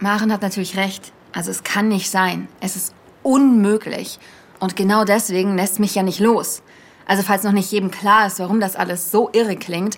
Maren 0.00 0.32
hat 0.32 0.42
natürlich 0.42 0.76
recht. 0.76 1.12
Also 1.30 1.52
es 1.52 1.62
kann 1.62 1.86
nicht 1.86 2.10
sein. 2.10 2.48
Es 2.58 2.74
ist 2.74 2.92
unmöglich. 3.22 4.18
Und 4.58 4.74
genau 4.74 5.04
deswegen 5.04 5.56
lässt 5.56 5.78
mich 5.78 5.94
ja 5.94 6.02
nicht 6.02 6.18
los. 6.18 6.60
Also 7.06 7.22
falls 7.22 7.44
noch 7.44 7.52
nicht 7.52 7.70
jedem 7.70 7.92
klar 7.92 8.26
ist, 8.26 8.40
warum 8.40 8.58
das 8.58 8.74
alles 8.74 9.12
so 9.12 9.30
irre 9.32 9.54
klingt, 9.54 9.96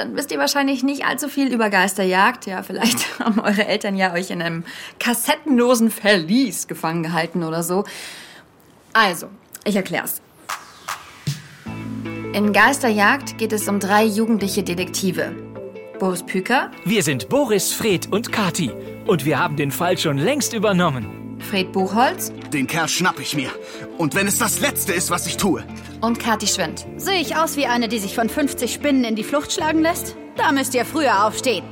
dann 0.00 0.16
wisst 0.16 0.32
ihr 0.32 0.38
wahrscheinlich 0.38 0.82
nicht 0.82 1.04
allzu 1.04 1.28
viel 1.28 1.52
über 1.52 1.68
Geisterjagd. 1.68 2.46
Ja, 2.46 2.62
vielleicht 2.62 3.18
haben 3.18 3.38
eure 3.38 3.66
Eltern 3.66 3.96
ja 3.96 4.12
euch 4.14 4.30
in 4.30 4.40
einem 4.40 4.64
kassettenlosen 4.98 5.90
Verlies 5.90 6.66
gefangen 6.66 7.02
gehalten 7.02 7.44
oder 7.44 7.62
so. 7.62 7.84
Also, 8.92 9.28
ich 9.64 9.76
erklär's. 9.76 10.22
In 12.32 12.52
Geisterjagd 12.52 13.38
geht 13.38 13.52
es 13.52 13.68
um 13.68 13.78
drei 13.78 14.04
jugendliche 14.04 14.62
Detektive. 14.62 15.32
Boris 15.98 16.22
Püker, 16.22 16.70
Wir 16.84 17.02
sind 17.02 17.28
Boris, 17.28 17.72
Fred 17.72 18.10
und 18.10 18.32
Kati. 18.32 18.70
Und 19.06 19.26
wir 19.26 19.38
haben 19.38 19.56
den 19.56 19.70
Fall 19.70 19.98
schon 19.98 20.16
längst 20.16 20.54
übernommen. 20.54 21.19
Fred 21.40 21.72
Buchholz 21.72 22.32
Den 22.52 22.66
Kerl 22.66 22.88
schnapp 22.88 23.18
ich 23.20 23.34
mir. 23.34 23.50
Und 23.98 24.14
wenn 24.14 24.26
es 24.26 24.38
das 24.38 24.60
Letzte 24.60 24.92
ist, 24.92 25.10
was 25.10 25.26
ich 25.26 25.36
tue. 25.36 25.64
und 26.00 26.18
Kathi 26.18 26.46
Schwind. 26.46 26.86
Sehe 26.96 27.20
ich 27.20 27.36
aus 27.36 27.56
wie 27.56 27.66
eine, 27.66 27.88
die 27.88 27.98
sich 27.98 28.14
von 28.14 28.28
50 28.28 28.72
Spinnen 28.72 29.04
in 29.04 29.16
die 29.16 29.24
Flucht 29.24 29.52
schlagen 29.52 29.80
lässt? 29.82 30.16
Da 30.36 30.52
müsst 30.52 30.74
ihr 30.74 30.84
früher 30.84 31.26
aufstehen. 31.26 31.64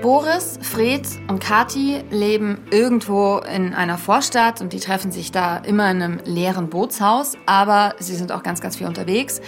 Boris, 0.00 0.58
Fred 0.62 1.06
und 1.28 1.40
Kathi 1.40 2.04
leben 2.10 2.60
irgendwo 2.70 3.38
in 3.38 3.74
einer 3.74 3.98
Vorstadt 3.98 4.60
und 4.60 4.72
die 4.72 4.78
treffen 4.78 5.10
sich 5.10 5.32
da 5.32 5.56
immer 5.58 5.90
in 5.90 6.00
einem 6.00 6.20
leeren 6.24 6.70
Bootshaus, 6.70 7.36
aber 7.46 7.96
sie 7.98 8.14
sind 8.14 8.30
auch 8.30 8.44
ganz, 8.44 8.60
ganz 8.60 8.76
viel 8.76 8.86
unterwegs. 8.86 9.40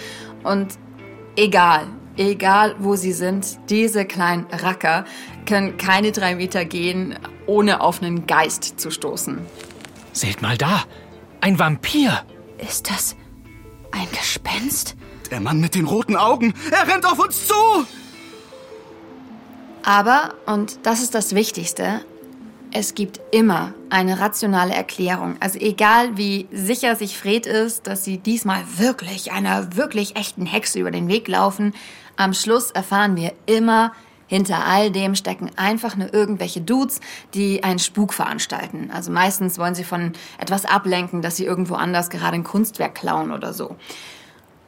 Und 0.43 0.73
egal, 1.37 1.87
egal 2.17 2.75
wo 2.79 2.95
sie 2.95 3.13
sind, 3.13 3.57
diese 3.69 4.05
kleinen 4.05 4.45
Racker 4.51 5.05
können 5.45 5.77
keine 5.77 6.11
drei 6.11 6.35
Meter 6.35 6.65
gehen, 6.65 7.17
ohne 7.45 7.81
auf 7.81 8.01
einen 8.01 8.27
Geist 8.27 8.79
zu 8.79 8.91
stoßen. 8.91 9.39
Seht 10.13 10.41
mal 10.41 10.57
da, 10.57 10.83
ein 11.39 11.59
Vampir. 11.59 12.23
Ist 12.57 12.89
das 12.89 13.15
ein 13.91 14.07
Gespenst? 14.11 14.95
Der 15.31 15.39
Mann 15.39 15.59
mit 15.61 15.75
den 15.75 15.85
roten 15.85 16.15
Augen, 16.15 16.53
er 16.71 16.87
rennt 16.87 17.05
auf 17.05 17.19
uns 17.19 17.47
zu! 17.47 17.55
Aber, 19.83 20.35
und 20.45 20.85
das 20.85 21.01
ist 21.01 21.15
das 21.15 21.33
Wichtigste, 21.33 22.01
es 22.73 22.95
gibt 22.95 23.19
immer 23.31 23.73
eine 23.89 24.19
rationale 24.19 24.73
Erklärung. 24.73 25.35
Also 25.39 25.59
egal 25.59 26.17
wie 26.17 26.47
sicher 26.51 26.95
sich 26.95 27.17
Fred 27.17 27.45
ist, 27.45 27.87
dass 27.87 28.05
sie 28.05 28.17
diesmal 28.17 28.63
wirklich 28.77 29.31
einer 29.31 29.75
wirklich 29.75 30.15
echten 30.15 30.45
Hexe 30.45 30.79
über 30.79 30.91
den 30.91 31.07
Weg 31.07 31.27
laufen, 31.27 31.73
am 32.15 32.33
Schluss 32.33 32.71
erfahren 32.71 33.15
wir 33.15 33.33
immer, 33.45 33.91
hinter 34.27 34.65
all 34.65 34.91
dem 34.91 35.15
stecken 35.15 35.51
einfach 35.57 35.97
nur 35.97 36.13
irgendwelche 36.13 36.61
Dudes, 36.61 37.01
die 37.33 37.63
einen 37.65 37.79
Spuk 37.79 38.13
veranstalten. 38.13 38.89
Also 38.93 39.11
meistens 39.11 39.57
wollen 39.57 39.75
sie 39.75 39.83
von 39.83 40.13
etwas 40.39 40.63
ablenken, 40.63 41.21
dass 41.21 41.35
sie 41.35 41.45
irgendwo 41.45 41.75
anders 41.75 42.09
gerade 42.09 42.35
ein 42.35 42.45
Kunstwerk 42.45 42.95
klauen 42.95 43.33
oder 43.33 43.53
so. 43.53 43.75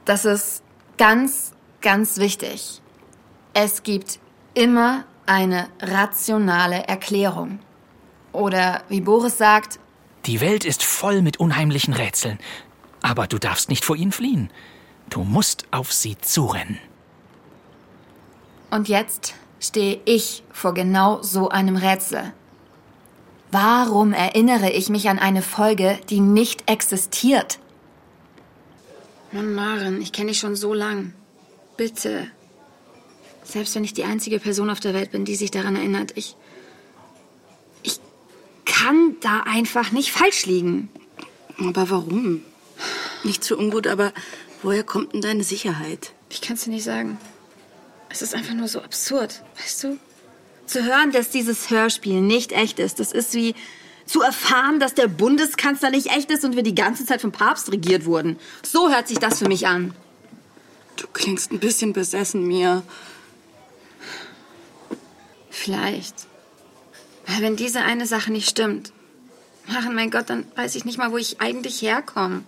Das 0.03 0.25
ist 0.25 0.63
ganz, 0.97 1.53
ganz 1.79 2.17
wichtig. 2.17 2.81
Es 3.53 3.83
gibt 3.83 4.19
immer 4.53 5.05
eine 5.25 5.69
rationale 5.81 6.83
Erklärung. 6.87 7.59
Oder 8.33 8.83
wie 8.89 9.01
Boris 9.01 9.37
sagt, 9.37 9.79
Die 10.25 10.41
Welt 10.41 10.65
ist 10.65 10.83
voll 10.83 11.21
mit 11.21 11.37
unheimlichen 11.37 11.93
Rätseln. 11.93 12.39
Aber 13.01 13.27
du 13.27 13.37
darfst 13.37 13.69
nicht 13.69 13.85
vor 13.85 13.95
ihnen 13.95 14.11
fliehen. 14.11 14.49
Du 15.09 15.23
musst 15.23 15.65
auf 15.71 15.93
sie 15.93 16.17
zurennen. 16.17 16.79
Und 18.71 18.87
jetzt 18.87 19.35
stehe 19.59 19.99
ich 20.05 20.43
vor 20.51 20.73
genau 20.73 21.21
so 21.21 21.49
einem 21.49 21.75
Rätsel. 21.75 22.33
Warum 23.51 24.13
erinnere 24.13 24.71
ich 24.71 24.89
mich 24.89 25.09
an 25.09 25.19
eine 25.19 25.43
Folge, 25.43 25.99
die 26.09 26.21
nicht 26.21 26.69
existiert? 26.71 27.59
Mann, 29.31 29.53
Maren, 29.53 30.01
ich 30.01 30.11
kenne 30.11 30.29
dich 30.29 30.39
schon 30.39 30.55
so 30.55 30.73
lang. 30.73 31.13
Bitte. 31.77 32.27
Selbst 33.43 33.75
wenn 33.75 33.83
ich 33.83 33.93
die 33.93 34.05
einzige 34.05 34.39
Person 34.39 34.69
auf 34.69 34.79
der 34.79 34.93
Welt 34.93 35.11
bin, 35.11 35.25
die 35.25 35.35
sich 35.35 35.51
daran 35.51 35.75
erinnert, 35.75 36.13
ich. 36.15 36.29
Ich 36.29 36.42
kann 38.83 39.15
da 39.21 39.41
einfach 39.45 39.91
nicht 39.91 40.11
falsch 40.11 40.45
liegen. 40.45 40.89
Aber 41.59 41.89
warum? 41.89 42.41
Nicht 43.23 43.43
zu 43.43 43.57
ungut, 43.57 43.87
aber 43.87 44.11
woher 44.61 44.83
kommt 44.83 45.13
denn 45.13 45.21
deine 45.21 45.43
Sicherheit? 45.43 46.11
Ich 46.29 46.41
kann 46.41 46.55
es 46.55 46.65
dir 46.65 46.71
nicht 46.71 46.83
sagen. 46.83 47.17
Es 48.09 48.21
ist 48.21 48.35
einfach 48.35 48.53
nur 48.53 48.67
so 48.67 48.81
absurd, 48.81 49.41
weißt 49.61 49.83
du? 49.83 49.97
Zu 50.65 50.83
hören, 50.83 51.11
dass 51.11 51.29
dieses 51.29 51.69
Hörspiel 51.69 52.21
nicht 52.21 52.51
echt 52.51 52.79
ist, 52.79 52.99
das 52.99 53.11
ist 53.11 53.33
wie 53.33 53.55
zu 54.05 54.21
erfahren, 54.21 54.79
dass 54.79 54.93
der 54.93 55.07
Bundeskanzler 55.07 55.89
nicht 55.89 56.07
echt 56.07 56.29
ist 56.29 56.43
und 56.43 56.55
wir 56.55 56.63
die 56.63 56.75
ganze 56.75 57.05
Zeit 57.05 57.21
vom 57.21 57.31
Papst 57.31 57.71
regiert 57.71 58.05
wurden. 58.05 58.37
So 58.63 58.89
hört 58.89 59.07
sich 59.07 59.19
das 59.19 59.39
für 59.39 59.47
mich 59.47 59.65
an. 59.65 59.95
Du 60.97 61.07
klingst 61.07 61.51
ein 61.51 61.59
bisschen 61.59 61.93
besessen, 61.93 62.45
Mia. 62.45 62.83
Vielleicht. 65.49 66.27
Weil 67.27 67.41
wenn 67.41 67.55
diese 67.55 67.81
eine 67.81 68.05
Sache 68.05 68.31
nicht 68.31 68.49
stimmt, 68.49 68.91
Maren, 69.67 69.95
mein 69.95 70.11
Gott, 70.11 70.29
dann 70.29 70.45
weiß 70.55 70.75
ich 70.75 70.85
nicht 70.85 70.97
mal, 70.97 71.11
wo 71.11 71.17
ich 71.17 71.39
eigentlich 71.39 71.81
herkomme. 71.81 72.43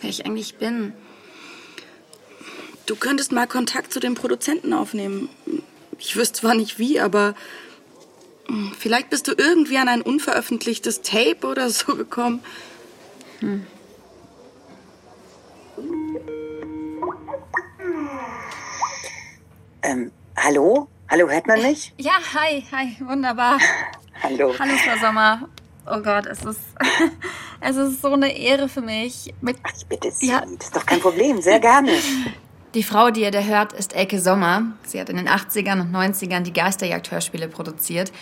Wer 0.00 0.10
ich 0.10 0.24
eigentlich 0.24 0.56
bin. 0.56 0.92
Du 2.86 2.96
könntest 2.96 3.32
mal 3.32 3.46
Kontakt 3.46 3.92
zu 3.92 4.00
den 4.00 4.14
Produzenten 4.14 4.72
aufnehmen. 4.72 5.28
Ich 5.98 6.16
wüsste 6.16 6.40
zwar 6.40 6.54
nicht 6.54 6.78
wie, 6.78 7.00
aber 7.00 7.34
hm, 8.46 8.72
vielleicht 8.78 9.10
bist 9.10 9.28
du 9.28 9.32
irgendwie 9.36 9.76
an 9.76 9.88
ein 9.88 10.00
unveröffentlichtes 10.00 11.02
Tape 11.02 11.46
oder 11.46 11.68
so 11.68 11.94
gekommen. 11.96 12.40
Hm. 13.40 13.66
Ähm, 19.82 20.10
hallo? 20.36 20.88
Hallo, 21.10 21.26
hört 21.30 21.46
man 21.46 21.62
mich? 21.62 21.94
Ja, 21.96 22.12
hi, 22.34 22.62
hi, 22.70 22.96
wunderbar. 23.00 23.58
Hallo. 24.22 24.54
Hallo, 24.58 24.72
Frau 24.76 25.06
Sommer. 25.06 25.48
Oh 25.86 26.02
Gott, 26.02 26.26
es 26.26 26.44
ist, 26.44 26.60
es 27.62 27.76
ist 27.76 28.02
so 28.02 28.12
eine 28.12 28.36
Ehre 28.36 28.68
für 28.68 28.82
mich. 28.82 29.32
Mit, 29.40 29.56
Ach, 29.62 29.72
ich 29.74 29.86
bitte 29.86 30.10
Sie. 30.10 30.28
Ja. 30.28 30.42
Das 30.42 30.66
ist 30.66 30.76
doch 30.76 30.84
kein 30.84 31.00
Problem. 31.00 31.40
Sehr 31.40 31.60
gerne. 31.60 31.92
Die 32.74 32.82
Frau, 32.82 33.10
die 33.10 33.22
ihr 33.22 33.30
da 33.30 33.40
hört, 33.40 33.72
ist 33.72 33.94
Elke 33.94 34.20
Sommer. 34.20 34.64
Sie 34.84 35.00
hat 35.00 35.08
in 35.08 35.16
den 35.16 35.28
80ern 35.30 35.80
und 35.80 35.90
90ern 35.90 36.40
die 36.40 36.52
Geisterjagd-Hörspiele 36.52 37.48
produziert. 37.48 38.12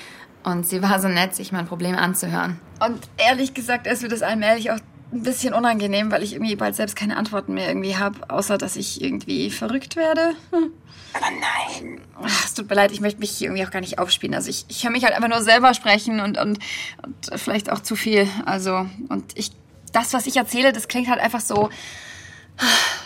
Und 0.45 0.65
sie 0.65 0.81
war 0.81 1.01
so 1.01 1.09
nett, 1.09 1.35
sich 1.35 1.51
mein 1.51 1.67
Problem 1.67 1.97
anzuhören. 1.97 2.61
Und 2.79 3.01
ehrlich 3.17 3.53
gesagt 3.53 3.89
ist 3.89 4.03
mir 4.03 4.09
das 4.09 4.23
allmählich 4.23 4.71
auch 4.71 4.79
ein 5.13 5.23
bisschen 5.23 5.55
unangenehm, 5.55 6.11
weil 6.11 6.23
ich 6.23 6.33
irgendwie 6.33 6.57
bald 6.57 6.75
selbst 6.75 6.97
keine 6.97 7.17
Antworten 7.17 7.55
mehr 7.55 7.69
irgendwie 7.69 7.97
habe, 7.97 8.29
außer 8.29 8.59
dass 8.59 8.77
ich 8.77 9.01
irgendwie 9.03 9.51
verrückt 9.51 9.97
werde. 9.97 10.35
Hm. 10.51 10.73
Aber 11.13 11.27
nein. 11.31 12.01
Ach, 12.23 12.45
es 12.45 12.55
tut 12.55 12.69
mir 12.69 12.77
leid, 12.77 12.93
ich 12.93 13.01
möchte 13.01 13.21
mich 13.21 13.31
hier 13.31 13.49
irgendwie 13.49 13.65
auch 13.65 13.71
gar 13.71 13.81
nicht 13.81 13.99
aufspielen. 13.99 14.35
Also 14.35 14.51
ich, 14.51 14.67
ich 14.69 14.85
höre 14.85 14.91
mich 14.91 15.05
halt 15.05 15.15
einfach 15.15 15.29
nur 15.29 15.43
selber 15.43 15.75
sprechen 15.75 16.21
und, 16.21 16.37
und, 16.39 16.59
und 17.03 17.41
vielleicht 17.41 17.71
auch 17.71 17.81
zu 17.81 17.97
viel. 17.97 18.29
Also, 18.45 18.87
und 19.09 19.25
ich, 19.35 19.53
das, 19.93 20.13
was 20.13 20.27
ich 20.27 20.37
erzähle, 20.37 20.73
das 20.73 20.89
klingt 20.89 21.09
halt 21.09 21.21
einfach 21.21 21.41
so, 21.41 21.71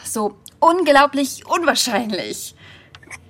so 0.04 0.36
unglaublich 0.58 1.46
unwahrscheinlich. 1.46 2.54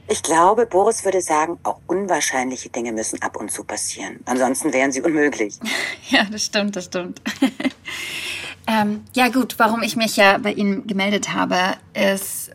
Ich 0.09 0.23
glaube, 0.25 0.67
Boris 0.67 1.05
würde 1.05 1.21
sagen, 1.21 1.59
auch 1.63 1.79
unwahrscheinliche 1.87 2.69
Dinge 2.69 2.91
müssen 2.91 3.23
ab 3.23 3.37
und 3.37 3.53
zu 3.53 3.63
passieren. 3.63 4.19
Ansonsten 4.25 4.73
wären 4.73 4.91
sie 4.91 5.03
unmöglich. 5.03 5.59
Ja, 6.11 6.25
das 6.25 6.45
stimmt, 6.45 6.75
das 6.75 6.87
stimmt. 6.87 7.21
ähm, 8.71 9.05
ja 9.15 9.29
gut, 9.29 9.59
warum 9.59 9.83
ich 9.83 9.97
mich 9.97 10.17
ja 10.17 10.39
bei 10.39 10.53
Ihnen 10.53 10.87
gemeldet 10.87 11.35
habe, 11.35 11.57
ist 11.95 12.51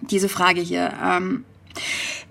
diese 0.00 0.28
Frage 0.28 0.60
hier. 0.60 0.92
Ähm, 1.02 1.44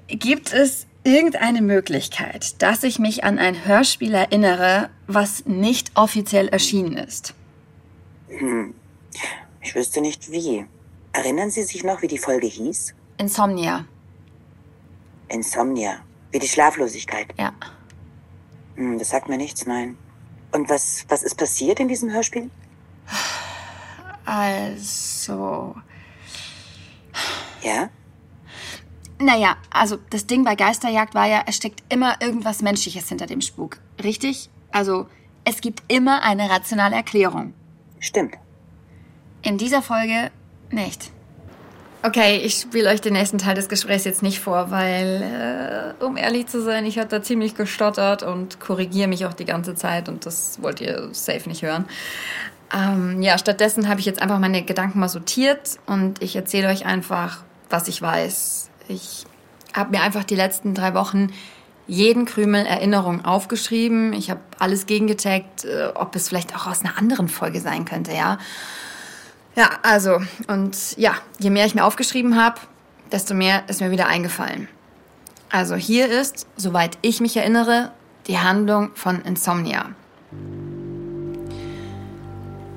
gibt 0.08 0.54
es 0.54 0.88
irgendeine 1.04 1.62
Möglichkeit, 1.62 2.62
dass 2.62 2.84
ich 2.84 3.00
mich 3.00 3.24
an 3.24 3.40
ein 3.40 3.66
Hörspiel 3.66 4.14
erinnere, 4.14 4.90
was 5.08 5.46
nicht 5.46 5.92
offiziell 5.96 6.48
erschienen 6.48 6.96
ist? 6.96 7.34
Hm. 8.30 8.74
Ich 9.62 9.76
wüsste 9.76 10.02
nicht 10.02 10.32
wie. 10.32 10.66
Erinnern 11.12 11.52
Sie 11.52 11.64
sich 11.64 11.84
noch, 11.84 12.02
wie 12.02 12.08
die 12.08 12.18
Folge 12.18 12.48
hieß? 12.48 12.96
Insomnia, 13.18 13.86
Insomnia. 15.30 15.98
Wie 16.32 16.40
die 16.40 16.48
Schlaflosigkeit. 16.48 17.28
ja. 17.38 17.52
Hm, 18.76 18.98
das 18.98 19.10
sagt 19.10 19.30
mir 19.30 19.38
nichts, 19.38 19.66
nein. 19.66 19.98
Und 20.52 20.70
was, 20.70 21.06
was 21.10 21.24
ist 21.24 21.36
passiert 21.36 21.80
in 21.80 21.88
diesem 21.88 22.12
Hörspiel? 22.12 22.50
Also. 24.26 25.76
Ja? 27.62 27.90
Naja, 29.20 29.56
also 29.70 29.98
das 30.10 30.28
Ding 30.28 30.44
bei 30.44 30.56
Geisterjagd 30.56 31.16
war 31.16 31.28
ja, 31.28 31.44
es 31.46 31.56
steckt 31.56 31.84
immer 31.90 32.22
irgendwas 32.22 32.62
Menschliches 32.62 33.08
hinter 33.08 33.26
dem 33.26 33.42
Spuk. 33.42 33.78
Richtig? 34.04 34.50
Also, 34.72 35.08
es 35.46 35.62
gibt 35.62 35.84
immer 35.88 36.24
eine 36.24 36.50
rationale 36.50 36.96
Erklärung. 36.96 37.54
Stimmt. 38.00 38.36
In 39.42 39.58
dieser 39.58 39.82
Folge 39.82 40.32
nicht. 40.72 41.12
Okay, 42.06 42.38
ich 42.44 42.56
spiele 42.56 42.90
euch 42.90 43.00
den 43.00 43.14
nächsten 43.14 43.38
Teil 43.38 43.56
des 43.56 43.70
Gesprächs 43.70 44.04
jetzt 44.04 44.24
nicht 44.24 44.40
vor, 44.40 44.72
weil, 44.72 45.96
äh, 46.02 46.04
um 46.04 46.18
ehrlich 46.18 46.48
zu 46.48 46.62
sein, 46.62 46.86
ich 46.86 46.98
habe 46.98 47.08
da 47.08 47.22
ziemlich 47.24 47.56
gestottert 47.56 48.24
und 48.24 48.60
korrigiere 48.60 49.08
mich 49.08 49.26
auch 49.26 49.34
die 49.34 49.46
ganze 49.46 49.74
Zeit 49.74 50.10
und 50.10 50.26
das 50.26 50.62
wollt 50.62 50.82
ihr 50.82 51.10
safe 51.14 51.48
nicht 51.48 51.62
hören. 51.62 51.86
Ähm, 52.74 53.22
ja, 53.22 53.38
stattdessen 53.38 53.88
habe 53.88 54.00
ich 54.00 54.06
jetzt 54.06 54.22
einfach 54.22 54.40
meine 54.40 54.64
Gedanken 54.64 55.00
mal 55.00 55.10
sortiert 55.10 55.78
und 55.86 56.22
ich 56.22 56.36
erzähle 56.36 56.70
euch 56.70 56.86
einfach, 56.86 57.44
was 57.70 57.88
ich 57.88 58.02
weiß. 58.02 58.70
Ich 58.88 59.26
habe 59.74 59.92
mir 59.92 60.02
einfach 60.02 60.24
die 60.24 60.36
letzten 60.36 60.74
drei 60.74 60.94
Wochen 60.94 61.32
jeden 61.86 62.26
Krümel 62.26 62.66
Erinnerung 62.66 63.26
aufgeschrieben. 63.26 64.14
Ich 64.14 64.30
habe 64.30 64.40
alles 64.58 64.86
gegengetaggt, 64.86 65.66
äh, 65.66 65.90
ob 65.94 66.16
es 66.16 66.30
vielleicht 66.30 66.56
auch 66.56 66.66
aus 66.66 66.82
einer 66.82 66.98
anderen 66.98 67.28
Folge 67.28 67.60
sein 67.60 67.86
könnte, 67.86 68.14
ja. 68.14 68.40
Ja, 69.56 69.70
also, 69.84 70.20
und 70.48 70.98
ja, 70.98 71.14
je 71.38 71.52
mehr 71.52 71.66
ich 71.66 71.76
mir 71.76 71.86
aufgeschrieben 71.86 72.42
habe, 72.42 72.60
desto 73.12 73.36
mehr 73.36 73.64
ist 73.68 73.82
mir 73.82 73.92
wieder 73.92 74.08
eingefallen. 74.08 74.68
Also 75.52 75.76
hier 75.76 76.10
ist, 76.10 76.48
soweit 76.58 76.98
ich 77.04 77.22
mich 77.22 77.38
erinnere, 77.38 77.92
die 78.26 78.40
Handlung 78.40 78.90
von 78.96 79.22
Insomnia. 79.22 79.92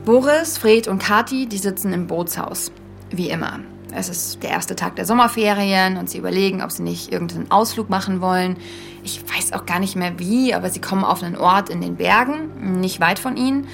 Boris, 0.06 0.56
Fred 0.56 0.86
und 0.86 1.00
Kati, 1.00 1.46
die 1.46 1.58
sitzen 1.58 1.92
im 1.92 2.06
Bootshaus. 2.06 2.70
Wie 3.10 3.28
immer. 3.28 3.58
Es 3.92 4.08
ist 4.08 4.40
der 4.40 4.50
erste 4.50 4.76
Tag 4.76 4.94
der 4.94 5.04
Sommerferien 5.04 5.96
und 5.96 6.08
sie 6.08 6.18
überlegen, 6.18 6.62
ob 6.62 6.70
sie 6.70 6.84
nicht 6.84 7.10
irgendeinen 7.10 7.50
Ausflug 7.50 7.90
machen 7.90 8.20
wollen. 8.20 8.56
Ich 9.02 9.20
weiß 9.28 9.52
auch 9.52 9.66
gar 9.66 9.80
nicht 9.80 9.96
mehr 9.96 10.16
wie, 10.20 10.54
aber 10.54 10.70
sie 10.70 10.80
kommen 10.80 11.02
auf 11.02 11.24
einen 11.24 11.36
Ort 11.36 11.70
in 11.70 11.80
den 11.80 11.96
Bergen, 11.96 12.80
nicht 12.80 13.00
weit 13.00 13.18
von 13.18 13.36
ihnen. 13.36 13.66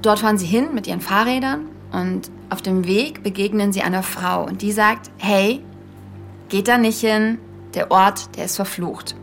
Dort 0.00 0.20
fahren 0.20 0.38
sie 0.38 0.46
hin 0.46 0.72
mit 0.72 0.86
ihren 0.86 1.02
Fahrrädern 1.02 1.66
und 1.92 2.30
auf 2.48 2.62
dem 2.62 2.86
Weg 2.86 3.22
begegnen 3.22 3.74
sie 3.74 3.82
einer 3.82 4.02
Frau 4.02 4.46
und 4.46 4.62
die 4.62 4.72
sagt, 4.72 5.10
hey, 5.18 5.62
geht 6.48 6.66
da 6.66 6.78
nicht 6.78 7.00
hin, 7.00 7.36
der 7.74 7.90
Ort, 7.90 8.38
der 8.38 8.46
ist 8.46 8.56
verflucht. 8.56 9.16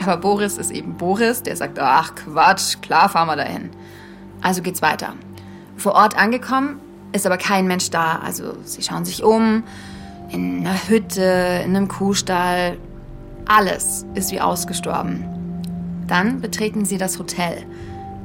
Aber 0.00 0.16
Boris 0.16 0.56
ist 0.56 0.70
eben 0.70 0.96
Boris, 0.96 1.42
der 1.42 1.56
sagt, 1.56 1.78
ach 1.78 2.14
Quatsch, 2.14 2.80
klar 2.80 3.10
fahren 3.10 3.28
wir 3.28 3.36
dahin. 3.36 3.68
Also 4.40 4.62
geht's 4.62 4.80
weiter. 4.80 5.12
Vor 5.82 5.96
Ort 5.96 6.16
angekommen, 6.16 6.78
ist 7.10 7.26
aber 7.26 7.38
kein 7.38 7.66
Mensch 7.66 7.90
da. 7.90 8.20
Also 8.24 8.54
sie 8.62 8.82
schauen 8.82 9.04
sich 9.04 9.24
um, 9.24 9.64
in 10.28 10.60
einer 10.60 10.76
Hütte, 10.88 11.60
in 11.64 11.74
einem 11.74 11.88
Kuhstall. 11.88 12.76
Alles 13.48 14.06
ist 14.14 14.30
wie 14.30 14.40
ausgestorben. 14.40 15.24
Dann 16.06 16.40
betreten 16.40 16.84
sie 16.84 16.98
das 16.98 17.18
Hotel. 17.18 17.64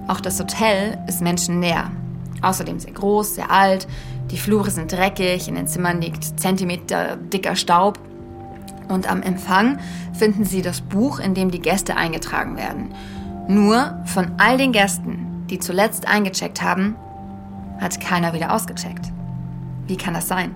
Auch 0.08 0.22
das 0.22 0.40
Hotel 0.40 1.00
ist 1.08 1.24
menschenleer. 1.24 1.90
Außerdem 2.44 2.80
sehr 2.80 2.94
groß, 2.94 3.34
sehr 3.34 3.50
alt. 3.50 3.88
Die 4.30 4.38
Flure 4.38 4.70
sind 4.70 4.92
dreckig, 4.92 5.48
in 5.48 5.56
den 5.56 5.66
Zimmern 5.66 6.00
liegt 6.00 6.40
Zentimeter 6.40 7.16
dicker 7.16 7.56
Staub. 7.56 7.98
Und 8.88 9.10
am 9.10 9.24
Empfang 9.24 9.80
finden 10.14 10.46
sie 10.46 10.62
das 10.62 10.82
Buch, 10.82 11.20
in 11.20 11.34
dem 11.34 11.50
die 11.50 11.62
Gäste 11.62 11.96
eingetragen 11.96 12.56
werden. 12.56 12.94
Nur 13.48 13.98
von 14.06 14.34
all 14.38 14.60
den 14.60 14.74
Gästen, 14.74 15.48
die 15.50 15.58
zuletzt 15.58 16.08
eingecheckt 16.08 16.62
haben, 16.62 16.96
hat 17.80 18.00
keiner 18.00 18.34
wieder 18.34 18.54
ausgecheckt. 18.54 19.06
Wie 19.88 19.98
kann 19.98 20.14
das 20.14 20.28
sein? 20.28 20.56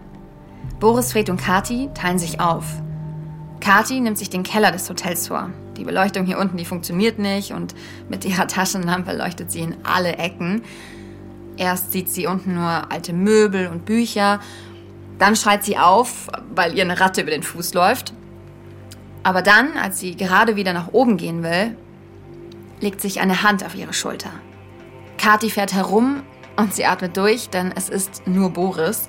Boris, 0.80 1.12
Fred 1.12 1.30
und 1.30 1.42
Kati 1.42 1.90
teilen 1.94 2.20
sich 2.20 2.40
auf. 2.40 2.66
Kati 3.60 4.00
nimmt 4.00 4.18
sich 4.18 4.30
den 4.30 4.44
Keller 4.44 4.72
des 4.72 4.90
Hotels 4.90 5.28
vor. 5.28 5.52
Die 5.78 5.84
Beleuchtung 5.84 6.26
hier 6.26 6.40
unten, 6.40 6.58
die 6.58 6.66
funktioniert 6.66 7.20
nicht 7.20 7.52
und 7.52 7.76
mit 8.10 8.26
ihrer 8.26 8.48
Taschenlampe 8.48 9.14
leuchtet 9.14 9.52
sie 9.52 9.62
in 9.62 9.76
alle 9.84 10.18
Ecken. 10.18 10.64
Erst 11.58 11.92
sieht 11.92 12.10
sie 12.10 12.28
unten 12.28 12.56
nur 12.56 12.92
alte 12.92 13.14
Möbel 13.14 13.68
und 13.68 13.86
Bücher. 13.86 14.40
Dann 15.20 15.36
schreit 15.36 15.64
sie 15.64 15.78
auf, 15.78 16.28
weil 16.54 16.76
ihr 16.76 16.84
eine 16.84 17.00
Ratte 17.00 17.22
über 17.22 17.32
den 17.32 17.44
Fuß 17.44 17.74
läuft. 17.74 18.14
Aber 19.24 19.44
dann, 19.44 19.78
als 19.78 20.00
sie 20.00 20.16
gerade 20.16 20.56
wieder 20.56 20.74
nach 20.74 20.90
oben 20.94 21.18
gehen 21.18 21.44
will, 21.44 21.78
legt 22.80 23.02
sich 23.02 23.22
eine 23.22 23.44
Hand 23.44 23.64
auf 23.64 23.76
ihre 23.76 23.94
Schulter. 23.94 24.32
Kati 25.20 25.52
fährt 25.52 25.74
herum 25.74 26.24
und 26.56 26.74
sie 26.74 26.86
atmet 26.86 27.18
durch, 27.18 27.50
denn 27.50 27.74
es 27.76 27.90
ist 27.90 28.28
nur 28.28 28.52
Boris. 28.52 29.08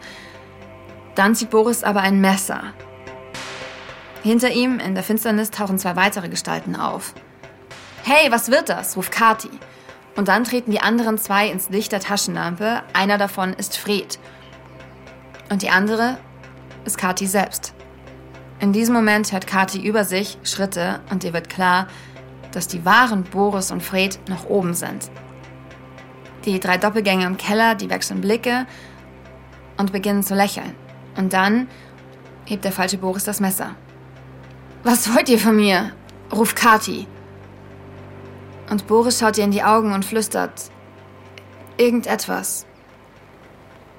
Dann 1.14 1.34
zieht 1.34 1.50
Boris 1.50 1.84
aber 1.84 2.00
ein 2.00 2.20
Messer. 2.20 2.62
Hinter 4.22 4.50
ihm 4.50 4.78
in 4.78 4.94
der 4.94 5.02
Finsternis 5.02 5.50
tauchen 5.50 5.78
zwei 5.78 5.96
weitere 5.96 6.28
Gestalten 6.28 6.76
auf. 6.76 7.14
Hey, 8.04 8.30
was 8.30 8.50
wird 8.50 8.68
das? 8.68 8.96
ruft 8.96 9.12
Kati. 9.12 9.50
Und 10.16 10.28
dann 10.28 10.44
treten 10.44 10.70
die 10.70 10.80
anderen 10.80 11.18
zwei 11.18 11.48
ins 11.48 11.70
Licht 11.70 11.92
der 11.92 12.00
Taschenlampe. 12.00 12.82
Einer 12.92 13.18
davon 13.18 13.52
ist 13.54 13.76
Fred. 13.76 14.18
Und 15.50 15.62
die 15.62 15.70
andere 15.70 16.18
ist 16.84 16.98
Kati 16.98 17.26
selbst. 17.26 17.74
In 18.60 18.72
diesem 18.72 18.94
Moment 18.94 19.32
hört 19.32 19.46
Kati 19.46 19.82
über 19.82 20.04
sich 20.04 20.38
Schritte 20.44 21.00
und 21.10 21.24
ihr 21.24 21.32
wird 21.32 21.48
klar, 21.48 21.88
dass 22.52 22.68
die 22.68 22.84
wahren 22.84 23.24
Boris 23.24 23.70
und 23.70 23.82
Fred 23.82 24.18
noch 24.28 24.44
oben 24.44 24.74
sind. 24.74 25.10
Die 26.44 26.58
drei 26.60 26.78
Doppelgänger 26.78 27.26
im 27.26 27.36
Keller, 27.36 27.74
die 27.74 27.90
wechseln 27.90 28.20
Blicke 28.20 28.66
und 29.76 29.92
beginnen 29.92 30.22
zu 30.22 30.34
lächeln. 30.34 30.74
Und 31.16 31.32
dann 31.32 31.68
hebt 32.44 32.64
der 32.64 32.72
falsche 32.72 32.98
Boris 32.98 33.24
das 33.24 33.40
Messer. 33.40 33.74
Was 34.82 35.14
wollt 35.14 35.28
ihr 35.28 35.38
von 35.38 35.56
mir? 35.56 35.92
ruft 36.32 36.56
Kati. 36.56 37.06
Und 38.70 38.86
Boris 38.86 39.18
schaut 39.18 39.38
ihr 39.38 39.44
in 39.44 39.50
die 39.50 39.62
Augen 39.62 39.92
und 39.92 40.04
flüstert 40.04 40.70
irgendetwas. 41.76 42.66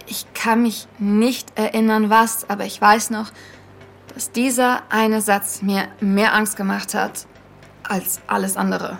Ich 0.08 0.25
kann 0.34 0.63
mich 0.63 0.88
nicht 0.99 1.58
erinnern, 1.58 2.10
was, 2.10 2.49
aber 2.49 2.65
ich 2.65 2.82
weiß 2.82 3.12
noch, 3.12 3.32
dass 4.13 4.32
dieser 4.32 4.84
eine 4.89 5.21
Satz 5.21 5.62
mir 5.62 5.88
mehr 6.01 6.34
Angst 6.34 6.58
gemacht 6.58 6.93
hat 6.93 7.25
als 7.84 8.21
alles 8.27 8.58
andere. 8.58 8.99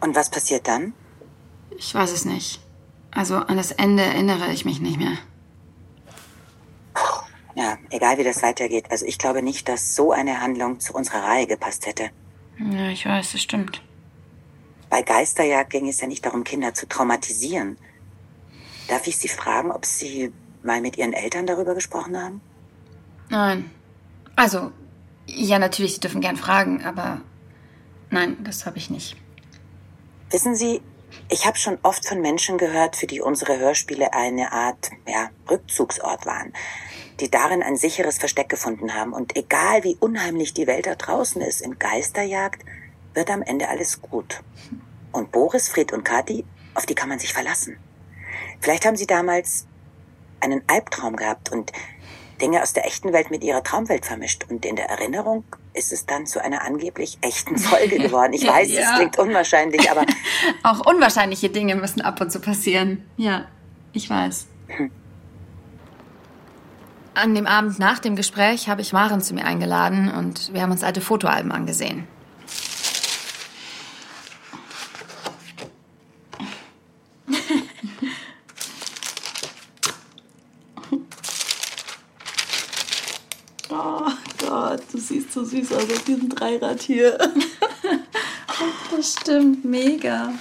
Und 0.00 0.16
was 0.16 0.30
passiert 0.30 0.66
dann? 0.68 0.94
Ich 1.76 1.94
weiß 1.94 2.12
es 2.12 2.24
nicht. 2.24 2.60
Also 3.10 3.36
an 3.36 3.56
das 3.56 3.72
Ende 3.72 4.02
erinnere 4.02 4.52
ich 4.52 4.64
mich 4.64 4.80
nicht 4.80 4.98
mehr. 4.98 5.18
Ja, 7.54 7.78
egal 7.90 8.18
wie 8.18 8.24
das 8.24 8.42
weitergeht. 8.42 8.90
Also 8.90 9.04
ich 9.04 9.18
glaube 9.18 9.42
nicht, 9.42 9.68
dass 9.68 9.94
so 9.94 10.12
eine 10.12 10.40
Handlung 10.40 10.80
zu 10.80 10.94
unserer 10.94 11.24
Reihe 11.24 11.46
gepasst 11.46 11.86
hätte. 11.86 12.10
Ja, 12.58 12.88
ich 12.88 13.04
weiß, 13.04 13.32
das 13.32 13.42
stimmt. 13.42 13.82
Bei 14.88 15.02
Geisterjagd 15.02 15.70
ging 15.70 15.88
es 15.88 16.00
ja 16.00 16.06
nicht 16.06 16.24
darum, 16.24 16.44
Kinder 16.44 16.74
zu 16.74 16.86
traumatisieren. 16.86 17.76
Darf 18.88 19.06
ich 19.06 19.18
Sie 19.18 19.28
fragen, 19.28 19.70
ob 19.70 19.86
Sie 19.86 20.32
mal 20.62 20.80
mit 20.80 20.98
Ihren 20.98 21.12
Eltern 21.12 21.46
darüber 21.46 21.74
gesprochen 21.74 22.20
haben? 22.20 22.40
Nein. 23.28 23.70
Also, 24.36 24.72
ja, 25.26 25.58
natürlich, 25.58 25.94
Sie 25.94 26.00
dürfen 26.00 26.20
gern 26.20 26.36
fragen, 26.36 26.84
aber 26.84 27.20
nein, 28.10 28.36
das 28.42 28.66
habe 28.66 28.78
ich 28.78 28.90
nicht. 28.90 29.16
Wissen 30.30 30.54
Sie, 30.54 30.80
ich 31.28 31.44
habe 31.44 31.58
schon 31.58 31.78
oft 31.82 32.06
von 32.06 32.20
Menschen 32.20 32.56
gehört, 32.56 32.94
für 32.94 33.08
die 33.08 33.20
unsere 33.20 33.58
Hörspiele 33.58 34.12
eine 34.12 34.52
Art 34.52 34.92
ja, 35.08 35.30
Rückzugsort 35.50 36.24
waren, 36.24 36.52
die 37.18 37.28
darin 37.28 37.64
ein 37.64 37.76
sicheres 37.76 38.18
Versteck 38.18 38.48
gefunden 38.48 38.94
haben. 38.94 39.12
Und 39.12 39.36
egal 39.36 39.82
wie 39.82 39.96
unheimlich 39.98 40.54
die 40.54 40.68
Welt 40.68 40.86
da 40.86 40.94
draußen 40.94 41.42
ist, 41.42 41.60
in 41.60 41.80
Geisterjagd 41.80 42.64
wird 43.12 43.28
am 43.28 43.42
Ende 43.42 43.68
alles 43.68 44.02
gut. 44.02 44.40
Und 45.10 45.32
Boris, 45.32 45.68
Fred 45.68 45.92
und 45.92 46.04
Kathi, 46.04 46.44
auf 46.74 46.86
die 46.86 46.94
kann 46.94 47.08
man 47.08 47.18
sich 47.18 47.32
verlassen. 47.32 47.76
Vielleicht 48.60 48.86
haben 48.86 48.96
sie 48.96 49.08
damals 49.08 49.66
einen 50.38 50.62
Albtraum 50.68 51.16
gehabt 51.16 51.50
und 51.50 51.72
Dinge 52.40 52.62
aus 52.62 52.72
der 52.72 52.86
echten 52.86 53.12
Welt 53.12 53.32
mit 53.32 53.42
ihrer 53.42 53.64
Traumwelt 53.64 54.06
vermischt. 54.06 54.46
Und 54.48 54.64
in 54.64 54.76
der 54.76 54.88
Erinnerung 54.88 55.44
ist 55.72 55.92
es 55.92 56.04
dann 56.06 56.26
zu 56.26 56.42
einer 56.42 56.62
angeblich 56.62 57.18
echten 57.20 57.56
Folge 57.58 57.98
geworden. 58.06 58.32
Ich 58.32 58.46
weiß, 58.46 58.70
Ja. 58.72 58.80
es 58.80 58.96
klingt 58.96 59.18
unwahrscheinlich, 59.18 59.90
aber 59.90 60.04
Auch 60.62 60.84
unwahrscheinliche 60.86 61.48
Dinge 61.50 61.76
müssen 61.76 62.00
ab 62.00 62.20
und 62.20 62.30
zu 62.32 62.40
passieren. 62.40 63.04
Ja, 63.16 63.46
ich 63.92 64.08
weiß. 64.10 64.46
An 67.14 67.34
dem 67.34 67.46
Abend 67.46 67.78
nach 67.78 67.98
dem 67.98 68.16
Gespräch 68.16 68.68
habe 68.68 68.80
ich 68.82 68.92
Maren 68.92 69.20
zu 69.20 69.34
mir 69.34 69.44
eingeladen 69.44 70.10
und 70.12 70.52
wir 70.54 70.62
haben 70.62 70.70
uns 70.70 70.82
alte 70.84 71.00
Fotoalben 71.00 71.52
angesehen. 71.52 72.06
Oh 83.70 84.08
Gott, 84.38 84.82
du 84.92 84.98
siehst 84.98 85.32
so 85.32 85.44
süß 85.44 85.69
aus 85.82 85.90
auf 85.96 86.04
diesem 86.04 86.28
Dreirad 86.28 86.82
hier. 86.82 87.18
Das 88.94 89.14
stimmt, 89.18 89.64
mega. 89.64 90.34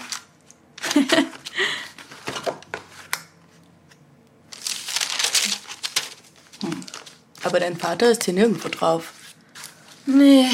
Aber 7.44 7.60
dein 7.60 7.78
Vater 7.78 8.12
ist 8.12 8.24
hier 8.26 8.34
nirgendwo 8.34 8.70
drauf. 8.70 9.14
Nee, 10.06 10.46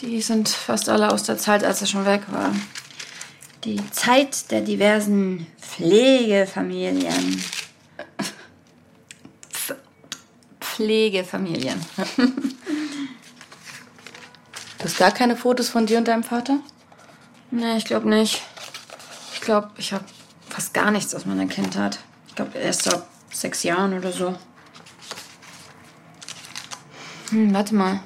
die 0.00 0.20
sind 0.20 0.48
fast 0.48 0.88
alle 0.88 1.10
aus 1.12 1.22
der 1.24 1.38
Zeit, 1.38 1.64
als 1.64 1.80
er 1.80 1.86
schon 1.86 2.04
weg 2.06 2.22
war. 2.28 2.54
Die 3.64 3.80
Zeit 3.90 4.50
der 4.50 4.60
diversen 4.60 5.46
Pflegefamilien. 5.60 7.42
Pf- 9.52 9.74
Pflegefamilien. 10.60 11.80
Du 14.86 14.92
hast 14.92 14.98
gar 14.98 15.10
keine 15.10 15.36
Fotos 15.36 15.68
von 15.68 15.84
dir 15.84 15.98
und 15.98 16.06
deinem 16.06 16.22
Vater? 16.22 16.60
Nee, 17.50 17.76
ich 17.76 17.86
glaube 17.86 18.08
nicht. 18.08 18.40
Ich 19.34 19.40
glaube, 19.40 19.72
ich 19.78 19.92
habe 19.92 20.04
fast 20.48 20.74
gar 20.74 20.92
nichts 20.92 21.12
aus 21.12 21.26
meiner 21.26 21.46
Kindheit. 21.46 21.98
Ich 22.28 22.36
glaube, 22.36 22.56
erst 22.56 22.94
ab 22.94 23.08
sechs 23.32 23.64
Jahren 23.64 23.98
oder 23.98 24.12
so. 24.12 24.36
Hm, 27.30 27.52
warte 27.52 27.74
mal. 27.74 27.98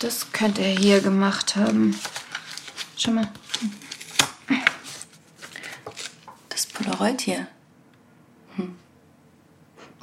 Das 0.00 0.32
könnte 0.32 0.62
er 0.62 0.76
hier 0.76 1.00
gemacht 1.00 1.54
haben. 1.54 1.96
Schau 2.96 3.12
mal. 3.12 3.28
Das 6.48 6.66
Polaroid 6.66 7.20
hier. 7.20 7.46
Hm. 8.56 8.76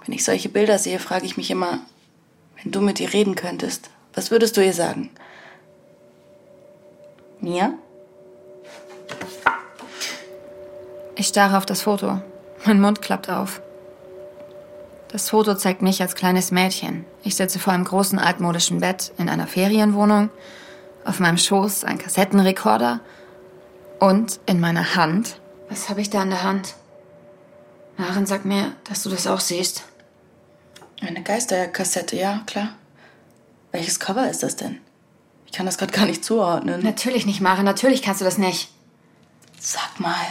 Wenn 0.05 0.15
ich 0.15 0.23
solche 0.23 0.47
Bilder 0.47 0.79
sehe, 0.79 0.99
frage 0.99 1.25
ich 1.25 1.35
mich 1.35 1.51
immer, 1.51 1.81
wenn 2.65 2.71
du 2.71 2.81
mit 2.81 2.99
ihr 2.99 3.13
reden 3.13 3.35
könntest, 3.35 3.91
was 4.15 4.31
würdest 4.31 4.57
du 4.57 4.65
ihr 4.65 4.73
sagen? 4.73 5.11
Mia? 7.39 7.73
Ich 11.15 11.27
starre 11.27 11.57
auf 11.57 11.65
das 11.67 11.83
Foto. 11.83 12.21
Mein 12.65 12.81
Mund 12.81 13.03
klappt 13.03 13.29
auf. 13.29 13.61
Das 15.09 15.29
Foto 15.29 15.53
zeigt 15.53 15.83
mich 15.83 16.01
als 16.01 16.15
kleines 16.15 16.49
Mädchen. 16.49 17.05
Ich 17.23 17.35
sitze 17.35 17.59
vor 17.59 17.71
einem 17.71 17.83
großen 17.83 18.17
altmodischen 18.17 18.79
Bett 18.79 19.13
in 19.17 19.29
einer 19.29 19.47
Ferienwohnung. 19.47 20.29
Auf 21.05 21.19
meinem 21.19 21.37
Schoß 21.37 21.83
ein 21.83 21.99
Kassettenrekorder. 21.99 22.99
Und 23.99 24.39
in 24.47 24.59
meiner 24.59 24.95
Hand. 24.95 25.39
Was 25.69 25.89
habe 25.89 26.01
ich 26.01 26.09
da 26.09 26.23
in 26.23 26.31
der 26.31 26.43
Hand? 26.43 26.73
Maren, 27.97 28.25
sag 28.25 28.43
mir, 28.43 28.73
dass 28.89 29.03
du 29.03 29.09
das 29.09 29.27
auch 29.27 29.39
siehst. 29.39 29.83
Eine 31.01 31.23
Geisterkassette, 31.23 32.15
ja, 32.15 32.43
klar. 32.45 32.75
Welches 33.71 33.99
Cover 33.99 34.29
ist 34.29 34.43
das 34.43 34.55
denn? 34.55 34.79
Ich 35.45 35.51
kann 35.51 35.65
das 35.65 35.77
gerade 35.77 35.91
gar 35.91 36.05
nicht 36.05 36.23
zuordnen. 36.23 36.81
Natürlich 36.83 37.25
nicht, 37.25 37.41
Maren. 37.41 37.65
Natürlich 37.65 38.01
kannst 38.01 38.21
du 38.21 38.25
das 38.25 38.37
nicht. 38.37 38.69
Sag 39.59 39.99
mal. 39.99 40.25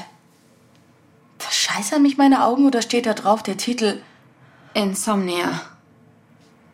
Verscheißern 1.39 2.03
mich 2.03 2.17
meine 2.17 2.45
Augen 2.45 2.67
oder 2.67 2.83
steht 2.83 3.07
da 3.07 3.15
drauf 3.15 3.43
der 3.43 3.57
Titel? 3.57 4.01
Insomnia. 4.73 5.61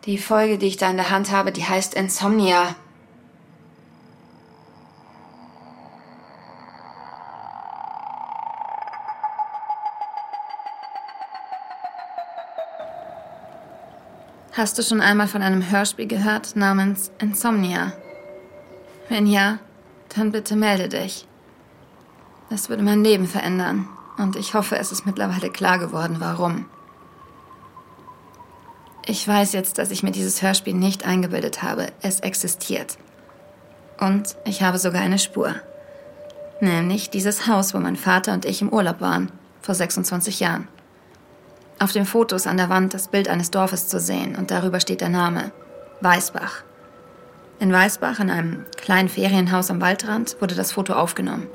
Die 0.07 0.19
Folge, 0.19 0.59
die 0.59 0.69
ich 0.69 0.77
da 0.77 0.91
in 0.91 0.97
der 0.97 1.11
Hand 1.11 1.31
habe, 1.31 1.53
die 1.53 1.65
heißt 1.65 1.95
Insomnia. 1.95 2.77
Hast 14.61 14.77
du 14.77 14.83
schon 14.83 15.01
einmal 15.01 15.27
von 15.27 15.41
einem 15.41 15.71
Hörspiel 15.71 16.07
gehört 16.07 16.55
namens 16.55 17.11
Insomnia? 17.19 17.95
Wenn 19.09 19.27
ja, 19.27 19.59
dann 20.15 20.33
bitte 20.33 20.55
melde 20.55 20.91
dich. 20.91 21.27
Das 22.51 22.69
würde 22.69 22.83
mein 22.83 23.03
Leben 23.03 23.27
verändern 23.27 23.89
Und 24.19 24.37
ich 24.37 24.53
hoffe, 24.53 24.77
es 24.77 24.93
ist 24.93 25.07
mittlerweile 25.07 25.49
klar 25.49 25.79
geworden, 25.79 26.17
warum. 26.19 26.67
Ich 29.07 29.27
weiß 29.27 29.55
jetzt, 29.55 29.79
dass 29.79 29.91
ich 29.91 30.03
mir 30.03 30.13
dieses 30.13 30.43
Hörspiel 30.43 30.75
nicht 30.75 31.07
eingebildet 31.07 31.63
habe. 31.63 31.87
Es 32.03 32.21
existiert. 32.21 32.99
Und 33.99 34.37
ich 34.45 34.61
habe 34.61 34.77
sogar 34.77 35.01
eine 35.01 35.19
Spur. 35.19 35.55
Nämlich 36.61 37.09
dieses 37.09 37.47
Haus, 37.47 37.73
wo 37.73 37.79
mein 37.79 37.97
Vater 37.97 38.35
und 38.35 38.45
ich 38.45 38.61
im 38.61 38.69
Urlaub 38.69 39.01
waren, 39.01 39.33
vor 39.63 39.75
26 39.75 40.39
Jahren. 40.39 40.69
Auf 41.83 41.93
dem 41.93 42.05
Foto 42.05 42.37
ist 42.37 42.47
an 42.47 42.59
der 42.59 42.69
Wand 42.69 42.93
das 42.93 43.09
Bild 43.09 43.27
eines 43.27 43.51
Dorfes 43.51 43.89
zu 43.89 44.01
sehen 44.01 44.37
und 44.37 44.51
darüber 44.51 44.81
steht 44.81 45.01
der 45.01 45.09
Name 45.09 45.51
Weißbach. 46.03 46.63
In 47.59 47.73
Weißbach, 47.73 48.21
in 48.21 48.29
einem 48.29 48.67
kleinen 48.77 49.09
Ferienhaus 49.09 49.71
am 49.71 49.81
Waldrand, 49.81 50.37
wurde 50.41 50.55
das 50.55 50.73
Foto 50.73 50.93
aufgenommen. 50.93 51.47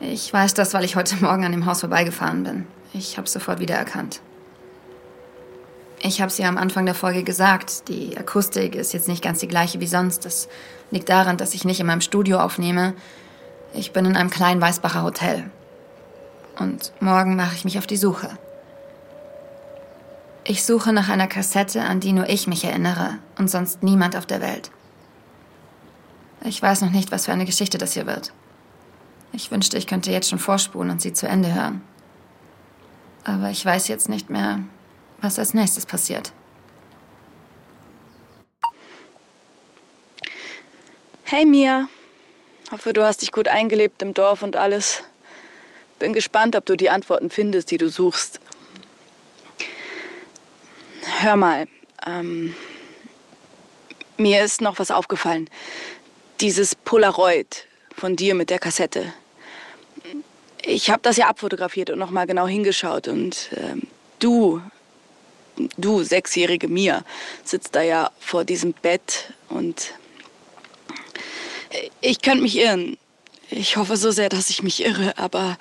Ich 0.00 0.32
weiß 0.32 0.54
das, 0.54 0.72
weil 0.72 0.84
ich 0.84 0.96
heute 0.96 1.14
Morgen 1.20 1.44
an 1.44 1.52
dem 1.52 1.66
Haus 1.66 1.80
vorbeigefahren 1.80 2.42
bin. 2.42 2.66
Ich 2.94 3.18
habe 3.18 3.26
es 3.26 3.34
sofort 3.34 3.60
wiedererkannt. 3.60 4.22
Ich 6.00 6.22
habe 6.22 6.30
es 6.30 6.38
ja 6.38 6.48
am 6.48 6.56
Anfang 6.56 6.86
der 6.86 6.94
Folge 6.94 7.22
gesagt, 7.22 7.88
die 7.88 8.16
Akustik 8.16 8.74
ist 8.74 8.94
jetzt 8.94 9.08
nicht 9.08 9.22
ganz 9.22 9.40
die 9.40 9.48
gleiche 9.48 9.78
wie 9.78 9.86
sonst. 9.86 10.24
Das 10.24 10.48
liegt 10.90 11.10
daran, 11.10 11.36
dass 11.36 11.52
ich 11.52 11.66
nicht 11.66 11.80
in 11.80 11.86
meinem 11.86 12.00
Studio 12.00 12.38
aufnehme. 12.38 12.94
Ich 13.74 13.92
bin 13.92 14.06
in 14.06 14.16
einem 14.16 14.30
kleinen 14.30 14.62
Weißbacher 14.62 15.02
Hotel. 15.02 15.50
Und 16.58 16.94
morgen 17.00 17.36
mache 17.36 17.54
ich 17.56 17.66
mich 17.66 17.76
auf 17.76 17.86
die 17.86 17.98
Suche. 17.98 18.30
Ich 20.48 20.64
suche 20.64 20.92
nach 20.92 21.08
einer 21.08 21.26
Kassette, 21.26 21.82
an 21.82 21.98
die 21.98 22.12
nur 22.12 22.28
ich 22.28 22.46
mich 22.46 22.62
erinnere 22.62 23.18
und 23.36 23.50
sonst 23.50 23.82
niemand 23.82 24.14
auf 24.14 24.26
der 24.26 24.40
Welt. 24.40 24.70
Ich 26.44 26.62
weiß 26.62 26.82
noch 26.82 26.92
nicht, 26.92 27.10
was 27.10 27.24
für 27.24 27.32
eine 27.32 27.46
Geschichte 27.46 27.78
das 27.78 27.94
hier 27.94 28.06
wird. 28.06 28.32
Ich 29.32 29.50
wünschte, 29.50 29.76
ich 29.76 29.88
könnte 29.88 30.12
jetzt 30.12 30.30
schon 30.30 30.38
vorspulen 30.38 30.90
und 30.90 31.02
sie 31.02 31.12
zu 31.12 31.26
Ende 31.26 31.52
hören. 31.52 31.82
Aber 33.24 33.50
ich 33.50 33.64
weiß 33.64 33.88
jetzt 33.88 34.08
nicht 34.08 34.30
mehr, 34.30 34.60
was 35.20 35.40
als 35.40 35.52
nächstes 35.52 35.84
passiert. 35.84 36.32
Hey 41.24 41.44
Mia. 41.44 41.88
Hoffe, 42.70 42.92
du 42.92 43.04
hast 43.04 43.22
dich 43.22 43.32
gut 43.32 43.48
eingelebt 43.48 44.00
im 44.00 44.14
Dorf 44.14 44.44
und 44.44 44.54
alles. 44.54 45.02
Bin 45.98 46.12
gespannt, 46.12 46.54
ob 46.54 46.66
du 46.66 46.76
die 46.76 46.90
Antworten 46.90 47.30
findest, 47.30 47.72
die 47.72 47.78
du 47.78 47.88
suchst. 47.88 48.38
Hör 51.06 51.36
mal, 51.36 51.68
ähm, 52.04 52.54
mir 54.16 54.44
ist 54.44 54.60
noch 54.60 54.80
was 54.80 54.90
aufgefallen. 54.90 55.48
Dieses 56.40 56.74
Polaroid 56.74 57.66
von 57.94 58.16
dir 58.16 58.34
mit 58.34 58.50
der 58.50 58.58
Kassette. 58.58 59.12
Ich 60.62 60.90
habe 60.90 61.02
das 61.02 61.16
ja 61.16 61.28
abfotografiert 61.28 61.90
und 61.90 62.00
noch 62.00 62.10
mal 62.10 62.26
genau 62.26 62.48
hingeschaut 62.48 63.06
und 63.06 63.50
ähm, 63.56 63.82
du, 64.18 64.60
du 65.76 66.02
sechsjährige 66.02 66.66
Mia, 66.66 67.04
sitzt 67.44 67.76
da 67.76 67.82
ja 67.82 68.10
vor 68.18 68.44
diesem 68.44 68.72
Bett 68.72 69.32
und 69.48 69.94
ich 72.00 72.20
könnte 72.20 72.42
mich 72.42 72.58
irren. 72.58 72.98
Ich 73.48 73.76
hoffe 73.76 73.96
so 73.96 74.10
sehr, 74.10 74.28
dass 74.28 74.50
ich 74.50 74.64
mich 74.64 74.84
irre, 74.84 75.16
aber 75.18 75.56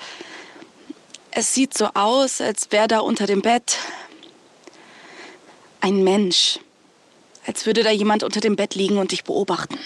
es 1.30 1.54
sieht 1.54 1.78
so 1.78 1.90
aus, 1.94 2.42
als 2.42 2.72
wäre 2.72 2.88
da 2.88 3.00
unter 3.00 3.28
dem 3.28 3.44
Bett 3.44 3.78
ein 5.86 6.04
Mensch. 6.04 6.60
Als 7.46 7.68
würde 7.68 7.84
da 7.84 7.92
jemand 7.92 8.24
unter 8.24 8.40
dem 8.40 8.56
Bett 8.56 8.74
liegen 8.74 8.98
und 8.98 9.12
dich 9.12 9.24
beobachten. 9.24 9.78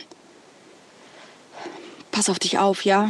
Pass 2.09 2.29
auf 2.29 2.39
dich 2.39 2.57
auf, 2.57 2.85
ja? 2.85 3.09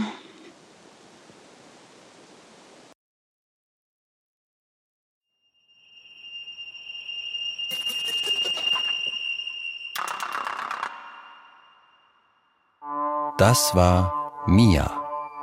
Das 13.37 13.75
war 13.75 14.43
Mia, 14.47 14.91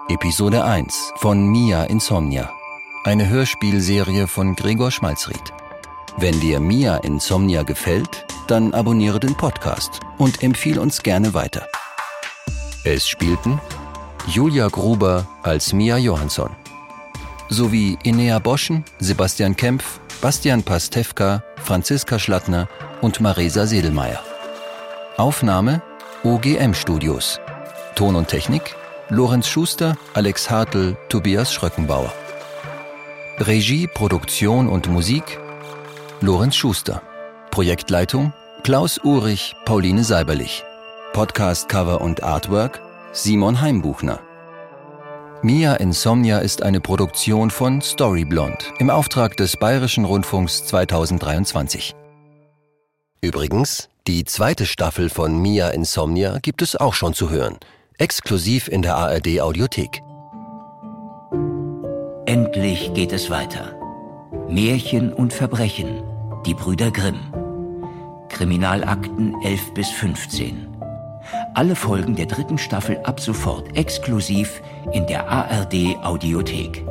Episode 0.09 0.65
1 0.65 1.13
von 1.17 1.47
Mia 1.47 1.85
Insomnia, 1.85 2.53
eine 3.05 3.29
Hörspielserie 3.29 4.27
von 4.27 4.57
Gregor 4.57 4.91
Schmalzried. 4.91 5.55
Wenn 6.19 6.41
dir 6.41 6.61
Mia 6.61 6.97
Insomnia 6.99 7.63
gefällt, 7.63 8.25
dann 8.47 8.73
abonniere 8.73 9.21
den 9.21 9.35
Podcast 9.35 10.01
und 10.17 10.43
empfiehl 10.43 10.79
uns 10.79 11.03
gerne 11.03 11.35
weiter. 11.35 11.69
Es 12.85 13.07
spielten 13.07 13.61
Julia 14.27 14.69
Gruber 14.69 15.27
als 15.43 15.73
Mia 15.73 15.99
Johansson 15.99 16.51
sowie 17.49 17.99
Inea 18.03 18.39
Boschen, 18.39 18.85
Sebastian 18.99 19.55
Kempf, 19.55 20.01
Bastian 20.21 20.63
Pastewka, 20.63 21.43
Franziska 21.57 22.19
Schlattner 22.19 22.69
und 23.03 23.21
Marisa 23.21 23.67
Sedelmeier. 23.67 24.21
Aufnahme 25.17 25.83
OGM 26.25 26.75
Studios. 26.75 27.41
Ton 27.95 28.17
und 28.17 28.29
Technik 28.29 28.75
Lorenz 29.11 29.47
Schuster, 29.49 29.97
Alex 30.15 30.51
Hartl, 30.51 30.97
Tobias 31.09 31.53
Schröckenbauer. 31.53 32.13
Regie, 33.39 33.87
Produktion 33.87 34.69
und 34.69 34.89
Musik 34.89 35.39
Lorenz 36.23 36.57
Schuster. 36.57 37.03
Projektleitung 37.51 38.33
Klaus 38.63 38.99
Urich, 39.05 39.55
Pauline 39.67 40.03
Seiberlich. 40.03 40.65
Podcast-Cover 41.13 42.01
und 42.01 42.23
Artwork 42.23 42.81
Simon 43.13 43.61
Heimbuchner. 43.61 44.21
Mia 45.43 45.75
Insomnia 45.75 46.39
ist 46.39 46.63
eine 46.63 46.81
Produktion 46.81 47.51
von 47.51 47.83
Storyblond 47.83 48.73
im 48.79 48.89
Auftrag 48.89 49.37
des 49.37 49.59
Bayerischen 49.59 50.07
Rundfunks 50.07 50.65
2023. 50.67 51.95
Übrigens, 53.21 53.91
die 54.07 54.25
zweite 54.25 54.65
Staffel 54.65 55.11
von 55.11 55.41
Mia 55.41 55.69
Insomnia 55.69 56.39
gibt 56.39 56.63
es 56.63 56.77
auch 56.77 56.95
schon 56.95 57.13
zu 57.13 57.29
hören, 57.29 57.59
exklusiv 57.99 58.69
in 58.69 58.81
der 58.81 58.97
ARD 58.97 59.41
Audiothek. 59.41 60.03
Endlich 62.25 62.95
geht 62.95 63.13
es 63.13 63.29
weiter. 63.31 63.76
Märchen 64.49 65.13
und 65.13 65.33
Verbrechen. 65.33 66.03
Die 66.47 66.55
Brüder 66.55 66.93
Grimm. 66.93 67.19
Kriminalakten 68.29 69.35
11 69.43 69.75
bis 69.75 69.91
15. 69.91 70.69
Alle 71.55 71.75
Folgen 71.75 72.15
der 72.15 72.27
dritten 72.27 72.57
Staffel 72.57 72.99
ab 73.03 73.19
sofort 73.19 73.77
exklusiv 73.77 74.63
in 74.93 75.05
der 75.09 75.29
ARD 75.29 75.97
Audiothek. 76.03 76.85